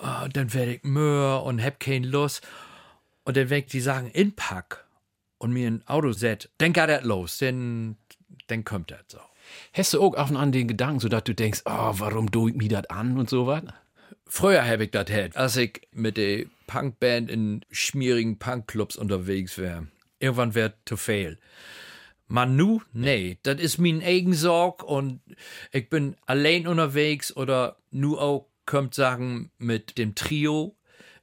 [0.00, 2.46] ah, dann werde ich Mör und hab keine Lust.
[3.24, 4.84] Und dann, wenn ich die Sachen inpack
[5.38, 7.96] und mir ein Auto set, dann geht das los, dann,
[8.48, 9.18] dann kommt das so.
[9.72, 12.48] Hast du auch auf und an den Gedanken, so dass du denkst, oh, warum do
[12.48, 13.62] ich mir das an und so was?
[14.26, 19.88] Früher habe ich das hätt, als ich mit der Punkband in schmierigen Punkclubs unterwegs wäre.
[20.18, 21.38] Irgendwann wäre zu viel.
[22.26, 25.20] Man nu, nee, das ist mein Eigensorg und
[25.72, 30.74] ich bin allein unterwegs oder nu auch kommt Sachen mit dem Trio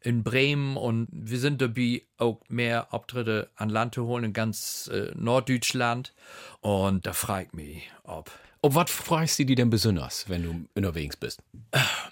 [0.01, 4.89] in Bremen und wir sind dabei auch mehr Auftritte an Land zu holen in ganz
[4.93, 6.13] äh, Norddeutschland
[6.59, 8.31] und da frag ich mich, ob
[8.63, 11.41] Ob was freust du dich denn besonders, wenn du unterwegs bist?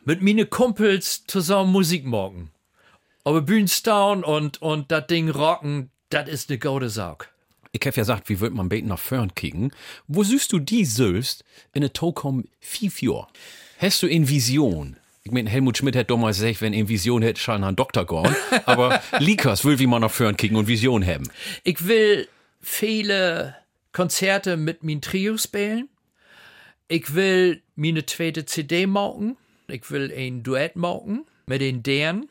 [0.05, 2.49] mit meine Kumpels zusammen Musik morgen.
[3.23, 7.30] Aber Bühnenstown und, und das Ding rocken, das ist ne gute Saug.
[7.71, 9.71] Ich hab ja gesagt, wie wird man beten nach vorn kicken?
[10.07, 11.43] Wo siehst du die selbst
[11.73, 12.45] in der Tokom
[12.81, 13.27] Jahr?
[13.77, 14.97] Hast du in Vision?
[15.23, 18.07] Ich mein, Helmut Schmidt hat damals gesagt, wenn er in Vision hätte, schon ein Doktor
[18.07, 18.35] gehen.
[18.65, 21.30] Aber Likas will wie man nach vorn kicken und Vision haben.
[21.63, 22.27] Ich will
[22.59, 23.55] viele
[23.91, 25.89] Konzerte mit min Trio spielen.
[26.91, 29.37] Ich will meine zweite CD machen.
[29.67, 32.27] Ich will ein Duett machen mit den deren.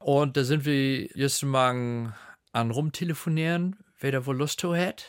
[0.00, 2.12] Und da sind wir just mal
[2.50, 5.06] an rumtelefonieren, wer da wohl Lust hat.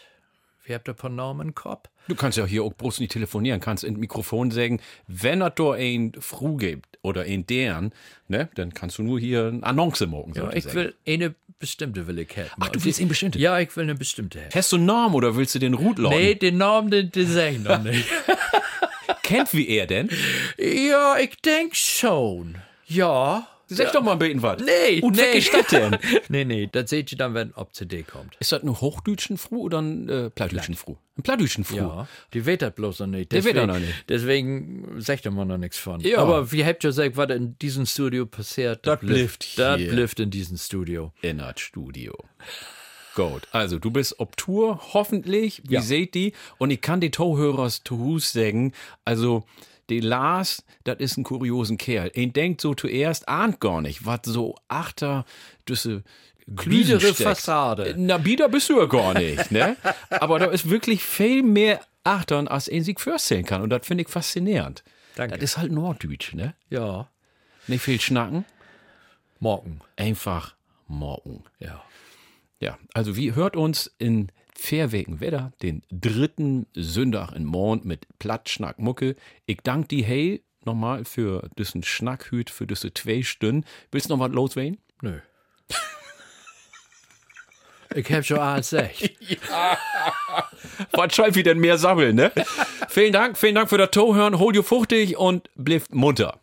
[0.79, 1.89] Paar Namen im Kopf.
[2.07, 5.73] Du kannst ja hier auch bloß nicht telefonieren, kannst in Mikrofon sagen, wenn es da
[5.73, 7.93] ein Fru gibt oder ein deren,
[8.27, 10.33] ne, dann kannst du nur hier eine Annonce machen.
[10.35, 12.49] Ja, ich will eine bestimmte will ich haben.
[12.59, 13.39] Ach, du willst eine bestimmte?
[13.39, 14.49] Ja, ich will eine bestimmte haben.
[14.53, 16.09] Hast du einen Namen oder willst du den lauten?
[16.09, 18.05] Nee, den Namen, den, den sag ich noch nicht.
[19.23, 20.09] Kennt wie er denn?
[20.57, 22.57] ja, ich denk schon.
[22.85, 23.47] Ja.
[23.75, 24.61] Sag doch mal ein bisschen was.
[24.61, 25.43] Nee, Und nee.
[25.71, 25.97] denn?
[26.29, 28.35] nee, nee, das seht ihr dann, wenn ob CD kommt.
[28.39, 30.95] Ist das ein Hochdütschen Fru oder ein äh, Plattdütschen Fru?
[31.17, 31.77] Ein Plattdütschen Fru.
[31.77, 33.31] Ja, die weht das bloß noch nicht.
[33.31, 34.05] Der weht noch nicht.
[34.09, 35.99] Deswegen sagt mal noch nichts von.
[36.01, 36.19] Ja.
[36.19, 38.85] Aber wie habt ihr gesagt, was in diesem Studio passiert?
[38.85, 41.13] Das blifft- Das blifft in diesem Studio.
[41.21, 42.13] In das Studio.
[43.13, 45.61] Gut, also du bist ob Tour, hoffentlich.
[45.65, 45.81] Wie Ja.
[45.81, 46.31] seht die?
[46.57, 48.71] Und ich kann die Tohhörers zu Hus sagen,
[49.03, 49.43] also
[49.91, 52.11] die Lars, das ist ein kuriosen Kerl.
[52.15, 55.25] Ihn denkt so zuerst, ahnt gar nicht, was so achter,
[55.67, 56.03] düsse
[56.47, 57.13] Biedere.
[57.13, 57.93] Fassade.
[57.97, 59.77] Na, bieder bist du ja gar nicht, ne?
[60.09, 63.61] Aber da ist wirklich viel mehr achtern, als ihn sich vorstellen kann.
[63.61, 64.83] Und das finde ich faszinierend.
[65.15, 65.35] Danke.
[65.35, 66.55] Das ist halt Norddeutsch, ne?
[66.69, 67.09] Ja.
[67.67, 68.43] Nicht viel schnacken,
[69.39, 69.81] Morgen.
[69.95, 70.55] einfach
[70.87, 71.43] morgen.
[71.59, 71.83] Ja.
[72.59, 78.79] Ja, also wie hört uns in Fairwegen Wetter, den dritten Sonntag in Mond mit Plattschnack
[78.79, 79.15] Mucke.
[79.45, 83.65] Ich danke die Hey nochmal für diesen Schnackhüt, für diese zwei Stunden.
[83.91, 84.77] Willst du noch was loswerden?
[85.01, 85.19] Nö.
[87.95, 89.11] ich hab schon alles gesagt.
[90.93, 92.31] Was soll wie denn mehr sammeln, ne?
[92.89, 94.39] vielen Dank, vielen Dank für das Tohören.
[94.39, 96.39] Hol dir fuchtig und bliff munter.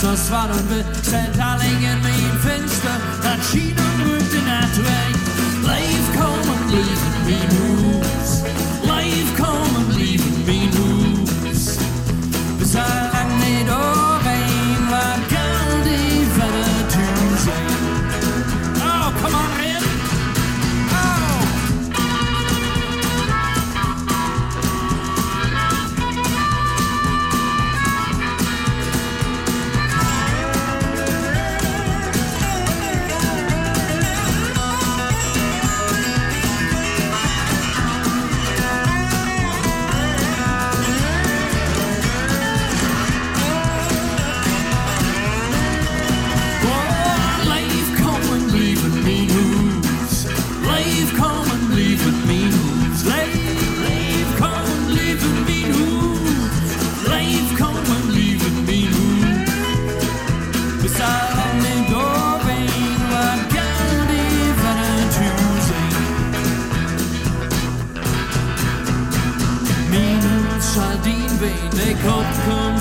[0.00, 5.07] Så svarade centerlingen med en fönster, dat skiner mot den natt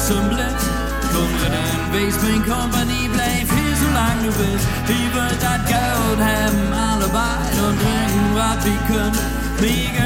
[0.08, 0.62] Stumblet,
[1.12, 3.88] kunglig den Basement Company bleef hier zo
[4.24, 4.66] du bist.
[4.88, 9.97] Hier wird dat Geld haben, alle beiden und trinken, was wir können.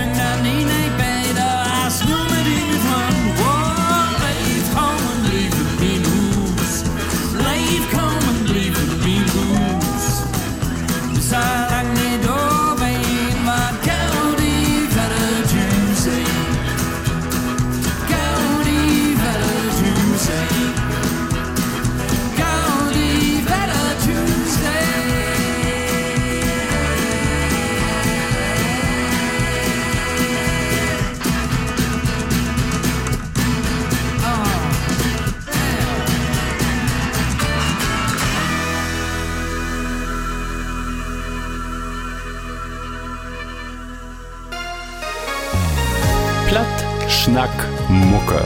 [47.31, 48.43] Schnack Mucke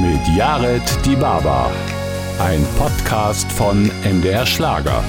[0.00, 1.70] mit Jared Dibaba.
[2.40, 5.04] Ein Podcast von MDR Schlager.